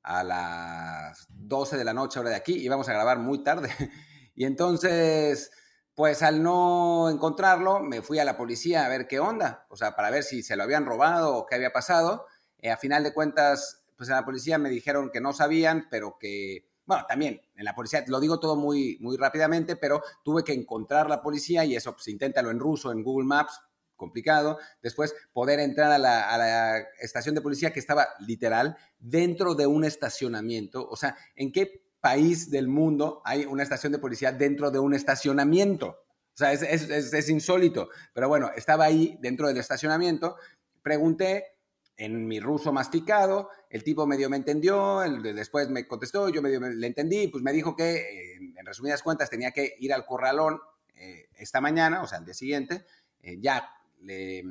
A 0.10 0.24
las 0.24 1.28
12 1.30 1.76
de 1.76 1.84
la 1.84 1.94
noche, 1.94 2.18
hora 2.18 2.30
de 2.30 2.38
aquí, 2.38 2.54
íbamos 2.54 2.88
a 2.88 2.94
grabar 2.94 3.20
muy 3.20 3.44
tarde. 3.44 3.70
Y 4.40 4.46
entonces, 4.46 5.50
pues 5.96 6.22
al 6.22 6.44
no 6.44 7.10
encontrarlo, 7.10 7.80
me 7.80 8.04
fui 8.04 8.20
a 8.20 8.24
la 8.24 8.38
policía 8.38 8.86
a 8.86 8.88
ver 8.88 9.08
qué 9.08 9.20
onda, 9.20 9.66
o 9.70 9.76
sea, 9.76 9.96
para 9.96 10.12
ver 10.12 10.22
si 10.22 10.44
se 10.44 10.56
lo 10.56 10.62
habían 10.62 10.86
robado 10.86 11.36
o 11.36 11.48
qué 11.48 11.56
había 11.56 11.74
pasado. 11.74 12.28
Eh, 12.60 12.70
a 12.70 12.78
final 12.78 13.04
de 13.04 13.16
cuentas, 13.16 13.84
pues 13.98 14.08
en 14.10 14.16
la 14.16 14.24
policía 14.24 14.60
me 14.60 14.70
dijeron 14.70 15.10
que 15.12 15.20
no 15.20 15.34
sabían, 15.34 15.88
pero 15.90 16.18
que, 16.20 16.70
bueno, 16.86 17.04
también 17.10 17.42
en 17.56 17.66
la 17.66 17.74
policía, 17.74 18.06
lo 18.08 18.20
digo 18.20 18.40
todo 18.40 18.56
muy, 18.56 19.00
muy 19.02 19.18
rápidamente, 19.18 19.76
pero 19.76 20.04
tuve 20.24 20.44
que 20.44 20.54
encontrar 20.54 21.10
la 21.10 21.20
policía 21.20 21.66
y 21.66 21.76
eso, 21.76 21.94
pues 21.94 22.08
inténtalo 22.08 22.52
en 22.52 22.60
ruso, 22.60 22.92
en 22.92 23.02
Google 23.02 23.26
Maps, 23.26 23.60
complicado. 23.98 24.58
Después, 24.82 25.14
poder 25.34 25.60
entrar 25.60 25.92
a 25.92 25.98
la, 25.98 26.78
estación 27.02 27.36
de 27.36 27.42
policía 27.42 27.74
que 27.74 27.80
estaba 27.80 28.08
literal 28.20 28.78
dentro 29.00 29.56
de 29.56 29.68
un 29.68 29.84
estacionamiento. 29.84 30.88
O 30.88 30.96
sea, 30.96 31.18
¿en 31.36 31.52
qué 31.52 31.84
país 32.00 32.50
del 32.50 32.68
mundo 32.68 33.22
hay 33.26 33.46
una 33.46 33.64
estación 33.64 33.92
de 33.92 34.00
policía 34.00 34.32
dentro 34.32 34.72
de 34.72 34.80
un 34.80 34.94
estacionamiento? 34.94 35.88
O 36.34 36.38
sea, 36.38 36.54
es, 36.54 36.62
es, 36.62 37.14
es, 37.14 37.30
insólito. 37.30 37.90
Pero 38.14 38.30
bueno, 38.30 38.52
estaba 38.56 38.86
ahí 38.86 39.18
dentro 39.20 39.48
del 39.48 39.58
estacionamiento. 39.58 40.38
Pregunté, 40.84 41.58
en 41.98 42.28
mi 42.28 42.40
ruso 42.40 42.72
masticado, 42.72 43.50
el 43.70 43.84
tipo 43.84 44.06
medio 44.06 44.30
me 44.30 44.38
entendió, 44.38 45.00
después 45.34 45.68
me 45.70 45.88
contestó, 45.88 46.30
yo 46.30 46.44
medio 46.44 46.60
le 46.60 46.88
entendí, 46.88 47.28
pues 47.28 47.44
me 47.44 47.52
dijo 47.52 47.76
que, 47.76 47.96
eh, 47.96 48.36
en 48.56 48.66
resumidas 48.66 49.02
cuentas, 49.02 49.32
tenía 49.32 49.52
que 49.52 49.76
ir 49.80 49.92
al 49.92 50.06
corralón 50.06 50.62
eh, 50.96 51.28
esta 51.38 51.60
mañana, 51.60 52.04
o 52.04 52.08
sea, 52.08 52.20
el 52.20 52.26
día 52.26 52.36
siguiente, 52.36 52.86
eh, 53.22 53.38
ya 53.40 53.68
le, 54.00 54.44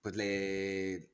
pues 0.00 0.16
le, 0.16 1.10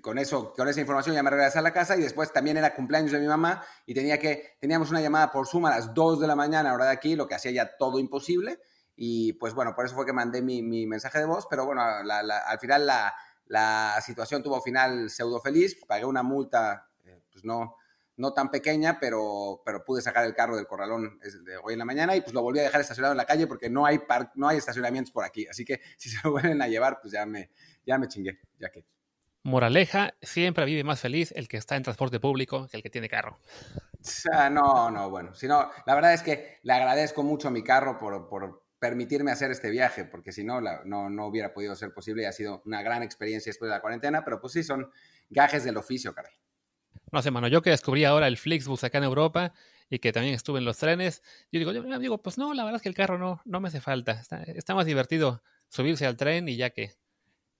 con 0.00 0.18
eso, 0.18 0.52
con 0.52 0.68
esa 0.68 0.80
información 0.80 1.14
ya 1.14 1.22
me 1.22 1.30
regresé 1.30 1.58
a 1.58 1.62
la 1.62 1.72
casa 1.72 1.96
y 1.96 2.00
después 2.00 2.32
también 2.32 2.56
era 2.56 2.74
cumpleaños 2.74 3.12
de 3.12 3.20
mi 3.20 3.26
mamá 3.26 3.64
y 3.86 3.94
tenía 3.94 4.18
que, 4.18 4.56
teníamos 4.60 4.90
una 4.90 5.00
llamada 5.00 5.30
por 5.30 5.46
Zoom 5.46 5.66
a 5.66 5.70
las 5.70 5.92
2 5.94 6.20
de 6.20 6.26
la 6.26 6.36
mañana, 6.36 6.74
hora 6.74 6.86
de 6.86 6.92
aquí, 6.92 7.16
lo 7.16 7.26
que 7.26 7.34
hacía 7.34 7.50
ya 7.50 7.76
todo 7.76 7.98
imposible. 7.98 8.60
Y 8.94 9.32
pues 9.34 9.54
bueno, 9.54 9.74
por 9.74 9.86
eso 9.86 9.94
fue 9.94 10.04
que 10.04 10.12
mandé 10.12 10.42
mi, 10.42 10.62
mi 10.62 10.86
mensaje 10.86 11.18
de 11.18 11.24
voz, 11.24 11.46
pero 11.48 11.64
bueno, 11.64 11.82
la, 12.02 12.22
la, 12.22 12.38
al 12.38 12.58
final 12.58 12.86
la 12.86 13.14
la 13.52 14.00
situación 14.00 14.42
tuvo 14.42 14.62
final 14.62 15.10
pseudo 15.10 15.40
feliz, 15.40 15.76
pagué 15.86 16.06
una 16.06 16.22
multa, 16.22 16.88
eh, 17.04 17.22
pues 17.30 17.44
no, 17.44 17.76
no 18.22 18.32
tan 18.32 18.52
pequeña, 18.52 18.98
pero, 19.00 19.62
pero 19.66 19.84
pude 19.84 20.00
sacar 20.00 20.24
el 20.24 20.32
carro 20.32 20.56
del 20.56 20.68
corralón 20.68 21.18
de 21.18 21.56
hoy 21.56 21.72
en 21.72 21.80
la 21.80 21.84
mañana 21.84 22.14
y 22.14 22.20
pues 22.20 22.32
lo 22.32 22.40
volví 22.40 22.60
a 22.60 22.62
dejar 22.62 22.80
estacionado 22.80 23.12
en 23.12 23.18
la 23.18 23.24
calle 23.24 23.48
porque 23.48 23.68
no 23.68 23.84
hay, 23.84 24.00
no 24.36 24.46
hay 24.46 24.58
estacionamientos 24.58 25.12
por 25.12 25.24
aquí. 25.24 25.44
Así 25.48 25.64
que 25.64 25.80
si 25.96 26.08
se 26.08 26.20
lo 26.22 26.30
vuelven 26.30 26.62
a 26.62 26.68
llevar, 26.68 27.00
pues 27.02 27.12
ya 27.12 27.26
me, 27.26 27.50
ya 27.84 27.98
me 27.98 28.06
chingué, 28.06 28.38
ya 28.60 28.70
que. 28.70 28.86
Moraleja, 29.42 30.14
siempre 30.22 30.64
vive 30.64 30.84
más 30.84 31.00
feliz 31.00 31.32
el 31.34 31.48
que 31.48 31.56
está 31.56 31.74
en 31.74 31.82
transporte 31.82 32.20
público 32.20 32.68
que 32.68 32.76
el 32.76 32.82
que 32.84 32.90
tiene 32.90 33.08
carro. 33.08 33.40
No, 34.52 34.88
no, 34.88 35.10
bueno, 35.10 35.34
sino, 35.34 35.68
la 35.84 35.94
verdad 35.96 36.14
es 36.14 36.22
que 36.22 36.58
le 36.62 36.72
agradezco 36.72 37.24
mucho 37.24 37.48
a 37.48 37.50
mi 37.50 37.64
carro 37.64 37.98
por, 37.98 38.28
por, 38.28 38.62
permitirme 38.78 39.32
hacer 39.32 39.50
este 39.50 39.70
viaje, 39.70 40.04
porque 40.04 40.32
si 40.32 40.42
no, 40.42 40.60
la, 40.60 40.82
no, 40.84 41.08
no 41.08 41.26
hubiera 41.26 41.52
podido 41.52 41.74
ser 41.76 41.92
posible 41.92 42.22
y 42.22 42.26
ha 42.26 42.32
sido 42.32 42.62
una 42.66 42.82
gran 42.82 43.02
experiencia 43.02 43.50
después 43.50 43.68
de 43.68 43.76
la 43.76 43.80
cuarentena, 43.80 44.24
pero 44.24 44.40
pues 44.40 44.52
sí, 44.54 44.64
son 44.64 44.90
gajes 45.30 45.62
del 45.62 45.76
oficio, 45.76 46.12
caray. 46.12 46.32
No 47.12 47.20
sé, 47.20 47.30
mano, 47.30 47.46
yo 47.48 47.60
que 47.60 47.70
descubrí 47.70 48.04
ahora 48.04 48.26
el 48.26 48.38
Flixbus 48.38 48.84
acá 48.84 48.98
en 48.98 49.04
Europa 49.04 49.52
y 49.90 49.98
que 49.98 50.12
también 50.12 50.34
estuve 50.34 50.58
en 50.58 50.64
los 50.64 50.78
trenes, 50.78 51.22
yo 51.52 51.58
digo, 51.58 51.72
yo 51.72 51.98
digo, 51.98 52.22
pues 52.22 52.38
no, 52.38 52.54
la 52.54 52.64
verdad 52.64 52.76
es 52.76 52.82
que 52.82 52.88
el 52.88 52.94
carro 52.94 53.18
no, 53.18 53.42
no 53.44 53.60
me 53.60 53.68
hace 53.68 53.82
falta. 53.82 54.22
Está, 54.46 54.74
más 54.74 54.86
divertido 54.86 55.42
subirse 55.68 56.06
al 56.06 56.16
tren 56.16 56.48
y 56.48 56.56
ya 56.56 56.70
que, 56.70 56.94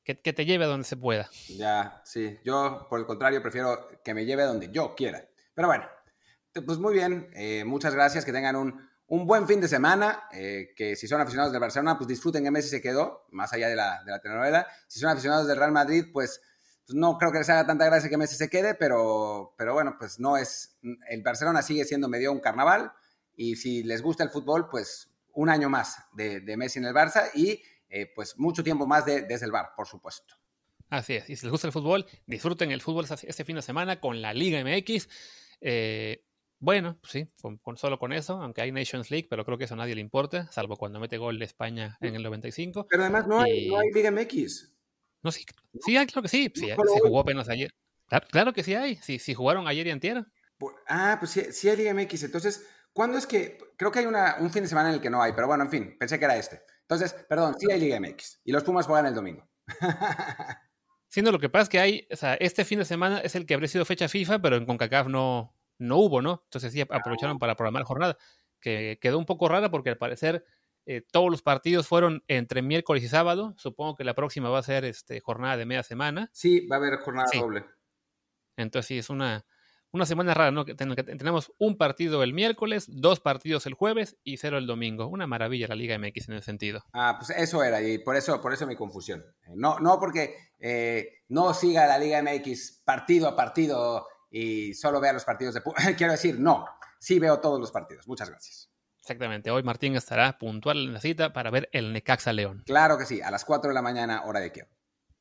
que, 0.02 0.14
te 0.14 0.46
lleve 0.46 0.64
a 0.64 0.68
donde 0.68 0.86
se 0.86 0.96
pueda. 0.96 1.28
Ya, 1.48 2.00
sí. 2.04 2.38
Yo, 2.42 2.86
por 2.88 2.98
el 2.98 3.06
contrario, 3.06 3.42
prefiero 3.42 3.86
que 4.02 4.14
me 4.14 4.24
lleve 4.24 4.44
a 4.44 4.46
donde 4.46 4.70
yo 4.72 4.94
quiera. 4.94 5.28
Pero 5.52 5.68
bueno, 5.68 5.84
pues 6.64 6.78
muy 6.78 6.94
bien. 6.94 7.28
Eh, 7.34 7.64
muchas 7.66 7.94
gracias. 7.94 8.24
Que 8.24 8.32
tengan 8.32 8.56
un, 8.56 8.80
un 9.08 9.26
buen 9.26 9.46
fin 9.46 9.60
de 9.60 9.68
semana, 9.68 10.22
eh, 10.32 10.72
que 10.74 10.96
si 10.96 11.06
son 11.06 11.20
aficionados 11.20 11.52
del 11.52 11.60
Barcelona, 11.60 11.98
pues 11.98 12.08
disfruten 12.08 12.42
que 12.42 12.50
Messi 12.50 12.70
se 12.70 12.80
quedó, 12.80 13.26
más 13.30 13.52
allá 13.52 13.68
de 13.68 13.76
la, 13.76 14.02
de 14.04 14.10
la 14.10 14.20
telenovela. 14.20 14.66
Si 14.88 15.00
son 15.00 15.10
aficionados 15.10 15.46
del 15.46 15.58
Real 15.58 15.72
Madrid, 15.72 16.06
pues, 16.10 16.40
no 16.88 17.18
creo 17.18 17.32
que 17.32 17.38
les 17.38 17.50
haga 17.50 17.66
tanta 17.66 17.86
gracia 17.86 18.10
que 18.10 18.16
Messi 18.16 18.36
se 18.36 18.50
quede, 18.50 18.74
pero, 18.74 19.54
pero 19.56 19.74
bueno, 19.74 19.96
pues 19.98 20.18
no 20.18 20.36
es, 20.36 20.78
el 21.08 21.22
Barcelona 21.22 21.62
sigue 21.62 21.84
siendo 21.84 22.08
medio 22.08 22.32
un 22.32 22.40
carnaval 22.40 22.92
y 23.36 23.56
si 23.56 23.82
les 23.82 24.02
gusta 24.02 24.24
el 24.24 24.30
fútbol, 24.30 24.68
pues 24.68 25.10
un 25.34 25.48
año 25.48 25.68
más 25.68 25.96
de, 26.12 26.40
de 26.40 26.56
Messi 26.56 26.78
en 26.78 26.86
el 26.86 26.94
Barça 26.94 27.30
y 27.34 27.62
eh, 27.88 28.10
pues 28.14 28.38
mucho 28.38 28.64
tiempo 28.64 28.86
más 28.86 29.04
de, 29.04 29.22
desde 29.22 29.46
el 29.46 29.52
bar, 29.52 29.70
por 29.76 29.86
supuesto. 29.86 30.34
Así 30.88 31.14
es, 31.14 31.28
y 31.30 31.36
si 31.36 31.46
les 31.46 31.50
gusta 31.50 31.66
el 31.66 31.72
fútbol, 31.72 32.06
disfruten 32.26 32.70
el 32.70 32.82
fútbol 32.82 33.06
este 33.10 33.44
fin 33.44 33.56
de 33.56 33.62
semana 33.62 34.00
con 34.00 34.20
la 34.20 34.34
Liga 34.34 34.62
MX. 34.62 35.08
Eh, 35.60 36.24
bueno, 36.58 36.98
pues 37.00 37.12
sí, 37.12 37.26
con, 37.40 37.58
con, 37.58 37.76
solo 37.76 37.98
con 37.98 38.12
eso, 38.12 38.34
aunque 38.34 38.62
hay 38.62 38.72
Nations 38.72 39.10
League, 39.10 39.26
pero 39.28 39.44
creo 39.44 39.58
que 39.58 39.64
eso 39.64 39.74
a 39.74 39.78
nadie 39.78 39.94
le 39.94 40.00
importa, 40.00 40.50
salvo 40.52 40.76
cuando 40.76 41.00
mete 41.00 41.18
gol 41.18 41.38
de 41.38 41.44
España 41.44 41.98
en 42.00 42.14
el 42.14 42.22
95. 42.22 42.86
Pero 42.88 43.02
además 43.02 43.26
no 43.26 43.40
hay, 43.40 43.66
y... 43.66 43.68
no 43.68 43.78
hay 43.78 43.90
Liga 43.92 44.10
MX. 44.10 44.71
No, 45.22 45.30
sí, 45.30 45.44
sí 45.80 45.96
hay, 45.96 46.06
creo 46.06 46.22
que 46.22 46.28
sí. 46.28 46.50
sí 46.54 46.68
se 46.68 47.00
jugó 47.00 47.20
apenas 47.20 47.48
ayer. 47.48 47.74
Claro, 48.08 48.26
claro, 48.30 48.52
que 48.52 48.62
sí 48.62 48.74
hay. 48.74 48.96
Sí, 48.96 49.18
sí 49.18 49.35
jugaron 49.35 49.66
ayer 49.68 49.87
y 49.87 49.90
antier. 49.90 50.26
Ah, 50.88 51.16
pues 51.18 51.30
sí, 51.30 51.44
sí 51.52 51.68
hay 51.68 51.76
Liga 51.76 51.94
MX. 51.94 52.24
Entonces, 52.24 52.66
¿cuándo 52.92 53.18
es 53.18 53.26
que...? 53.26 53.58
Creo 53.76 53.90
que 53.90 54.00
hay 54.00 54.06
una, 54.06 54.37
un 54.38 54.50
fin 54.50 54.62
de 54.62 54.68
semana 54.68 54.90
en 54.90 54.96
el 54.96 55.00
que 55.00 55.11
no 55.11 55.22
hay, 55.22 55.32
pero 55.32 55.46
bueno, 55.46 55.64
en 55.64 55.70
fin, 55.70 55.96
pensé 55.98 56.18
que 56.18 56.24
era 56.24 56.37
este. 56.37 56.62
Entonces, 56.82 57.14
perdón, 57.28 57.56
sí 57.58 57.70
hay 57.70 57.80
Liga 57.80 57.98
MX. 57.98 58.40
Y 58.44 58.52
los 58.52 58.62
Pumas 58.64 58.87
juegan 58.87 59.06
el 59.06 59.14
domingo. 59.14 59.48
Siendo 61.08 61.32
lo 61.32 61.38
que 61.38 61.48
pasa 61.48 61.64
es 61.64 61.68
que 61.68 61.80
hay, 61.80 62.08
o 62.11 62.16
sea, 62.16 62.35
este 62.35 62.64
fin 62.64 62.78
de 62.78 62.85
semana 62.85 63.18
es 63.18 63.35
el 63.35 63.44
que 63.44 63.54
habría 63.54 63.68
sido 63.68 63.85
fecha 63.85 64.08
FIFA, 64.08 64.40
pero 64.40 64.56
en 64.56 64.66
CONCACAF 64.66 65.08
no, 65.08 65.54
no 65.78 65.98
hubo, 65.98 66.22
¿no? 66.22 66.42
Entonces 66.44 66.72
sí 66.72 66.80
aprovecharon 66.80 67.38
para 67.38 67.54
programar 67.54 67.85
jornada, 67.85 68.16
que 68.61 68.98
quedó 69.00 69.18
un 69.18 69.26
poco 69.26 69.48
rara 69.48 69.70
porque 69.70 69.90
al 69.90 69.98
parecer 69.98 70.44
eh, 70.86 71.02
todos 71.10 71.30
los 71.30 71.42
partidos 71.42 71.86
fueron 71.86 72.24
entre 72.28 72.62
miércoles 72.62 73.02
y 73.04 73.08
sábado. 73.08 73.54
Supongo 73.56 73.96
que 73.96 74.04
la 74.04 74.14
próxima 74.14 74.48
va 74.48 74.58
a 74.58 74.62
ser 74.64 74.84
este, 74.84 75.20
jornada 75.20 75.56
de 75.56 75.66
media 75.66 75.82
semana. 75.82 76.30
Sí, 76.32 76.66
va 76.66 76.76
a 76.76 76.78
haber 76.78 76.98
jornada 76.98 77.28
sí. 77.28 77.38
doble. 77.38 77.64
Entonces 78.56 78.86
sí, 78.86 78.98
es 78.98 79.10
una, 79.10 79.44
una 79.92 80.06
semana 80.06 80.34
rara, 80.34 80.50
¿no? 80.50 80.64
Que 80.64 80.74
tenemos 80.74 81.52
un 81.58 81.76
partido 81.76 82.22
el 82.22 82.32
miércoles, 82.32 82.86
dos 82.88 83.20
partidos 83.20 83.66
el 83.66 83.74
jueves 83.74 84.16
y 84.24 84.38
cero 84.38 84.58
el 84.58 84.66
domingo. 84.66 85.06
Una 85.06 85.26
maravilla 85.26 85.68
la 85.68 85.74
Liga 85.74 85.98
MX 85.98 86.28
en 86.28 86.34
ese 86.36 86.46
sentido. 86.46 86.82
Ah, 86.92 87.16
pues 87.18 87.30
eso 87.30 87.62
era, 87.62 87.80
y 87.82 87.98
por 87.98 88.16
eso, 88.16 88.40
por 88.40 88.52
eso 88.52 88.66
mi 88.66 88.74
confusión. 88.74 89.24
No, 89.54 89.78
no 89.78 90.00
porque 90.00 90.34
eh, 90.58 91.22
no 91.28 91.52
siga 91.54 91.86
la 91.86 91.98
Liga 91.98 92.22
MX 92.22 92.82
partido 92.84 93.28
a 93.28 93.36
partido 93.36 94.06
y 94.30 94.72
solo 94.74 94.98
vea 94.98 95.12
los 95.12 95.24
partidos 95.24 95.54
de... 95.54 95.62
Quiero 95.96 96.12
decir, 96.12 96.40
no, 96.40 96.64
sí 96.98 97.18
veo 97.18 97.38
todos 97.40 97.60
los 97.60 97.70
partidos. 97.70 98.08
Muchas 98.08 98.30
gracias. 98.30 98.71
Exactamente. 99.02 99.50
Hoy 99.50 99.64
Martín 99.64 99.96
estará 99.96 100.38
puntual 100.38 100.78
en 100.78 100.94
la 100.94 101.00
cita 101.00 101.32
para 101.32 101.50
ver 101.50 101.68
el 101.72 101.92
Necaxa 101.92 102.32
León. 102.32 102.62
Claro 102.66 102.96
que 102.96 103.04
sí, 103.04 103.20
a 103.20 103.32
las 103.32 103.44
4 103.44 103.68
de 103.68 103.74
la 103.74 103.82
mañana, 103.82 104.22
hora 104.24 104.38
de 104.38 104.52
Kiev. 104.52 104.68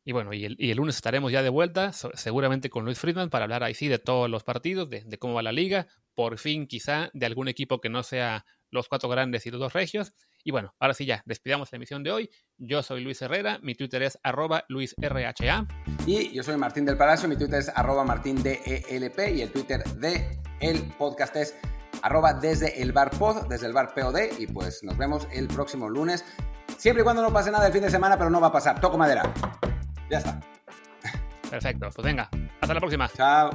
Y 0.05 0.11
bueno, 0.11 0.33
y 0.33 0.45
el, 0.45 0.55
y 0.59 0.69
el, 0.69 0.77
lunes 0.77 0.95
estaremos 0.95 1.31
ya 1.31 1.41
de 1.41 1.49
vuelta, 1.49 1.91
seguramente 1.91 2.69
con 2.69 2.85
Luis 2.85 2.99
Friedman, 2.99 3.31
para 3.31 3.45
hablar 3.45 3.63
ahí 3.63 3.73
sí 3.73 3.87
de 3.87 3.97
todos 3.97 4.29
los 4.29 4.43
partidos, 4.43 4.87
de, 4.89 5.03
de, 5.03 5.17
cómo 5.17 5.33
va 5.33 5.41
la 5.41 5.51
liga, 5.51 5.87
por 6.13 6.37
fin 6.37 6.67
quizá 6.67 7.09
de 7.13 7.25
algún 7.25 7.47
equipo 7.47 7.81
que 7.81 7.89
no 7.89 8.03
sea 8.03 8.45
los 8.69 8.87
cuatro 8.87 9.09
grandes 9.09 9.45
y 9.47 9.51
los 9.51 9.59
dos 9.59 9.73
regios. 9.73 10.13
Y 10.43 10.51
bueno, 10.51 10.75
ahora 10.79 10.93
sí 10.93 11.05
ya, 11.05 11.23
despidamos 11.25 11.71
la 11.71 11.77
emisión 11.77 12.03
de 12.03 12.11
hoy. 12.11 12.29
Yo 12.57 12.83
soy 12.83 13.03
Luis 13.03 13.21
Herrera, 13.21 13.59
mi 13.61 13.75
Twitter 13.75 14.03
es 14.03 14.19
arroba 14.23 14.63
luisrha. 14.69 15.33
Y 16.05 16.31
yo 16.33 16.43
soy 16.43 16.57
Martín 16.57 16.85
del 16.85 16.97
Palacio, 16.97 17.27
mi 17.27 17.35
Twitter 17.35 17.59
es 17.59 17.69
arroba 17.69 18.03
martindelp 18.03 18.61
y 18.67 19.41
el 19.41 19.51
Twitter 19.51 19.83
de 19.83 20.39
el 20.59 20.83
podcast 20.97 21.35
es 21.35 21.55
arroba 22.01 22.33
desde 22.33 22.81
el 22.81 22.91
bar 22.91 23.09
pod, 23.11 23.47
desde 23.47 23.67
el 23.67 23.73
bar 23.73 23.93
POD. 23.93 24.39
Y 24.39 24.47
pues 24.47 24.83
nos 24.83 24.97
vemos 24.97 25.27
el 25.31 25.47
próximo 25.47 25.89
lunes, 25.89 26.25
siempre 26.77 27.01
y 27.01 27.03
cuando 27.03 27.21
no 27.21 27.31
pase 27.31 27.51
nada 27.51 27.67
el 27.67 27.73
fin 27.73 27.81
de 27.81 27.89
semana, 27.89 28.17
pero 28.17 28.29
no 28.29 28.39
va 28.39 28.47
a 28.47 28.51
pasar. 28.51 28.79
Toco 28.79 28.97
madera. 28.97 29.23
Ya 30.09 30.19
está. 30.19 30.39
Perfecto, 31.49 31.89
pues 31.93 32.05
venga, 32.05 32.29
hasta 32.61 32.73
la 32.73 32.79
próxima. 32.79 33.09
Chao. 33.09 33.49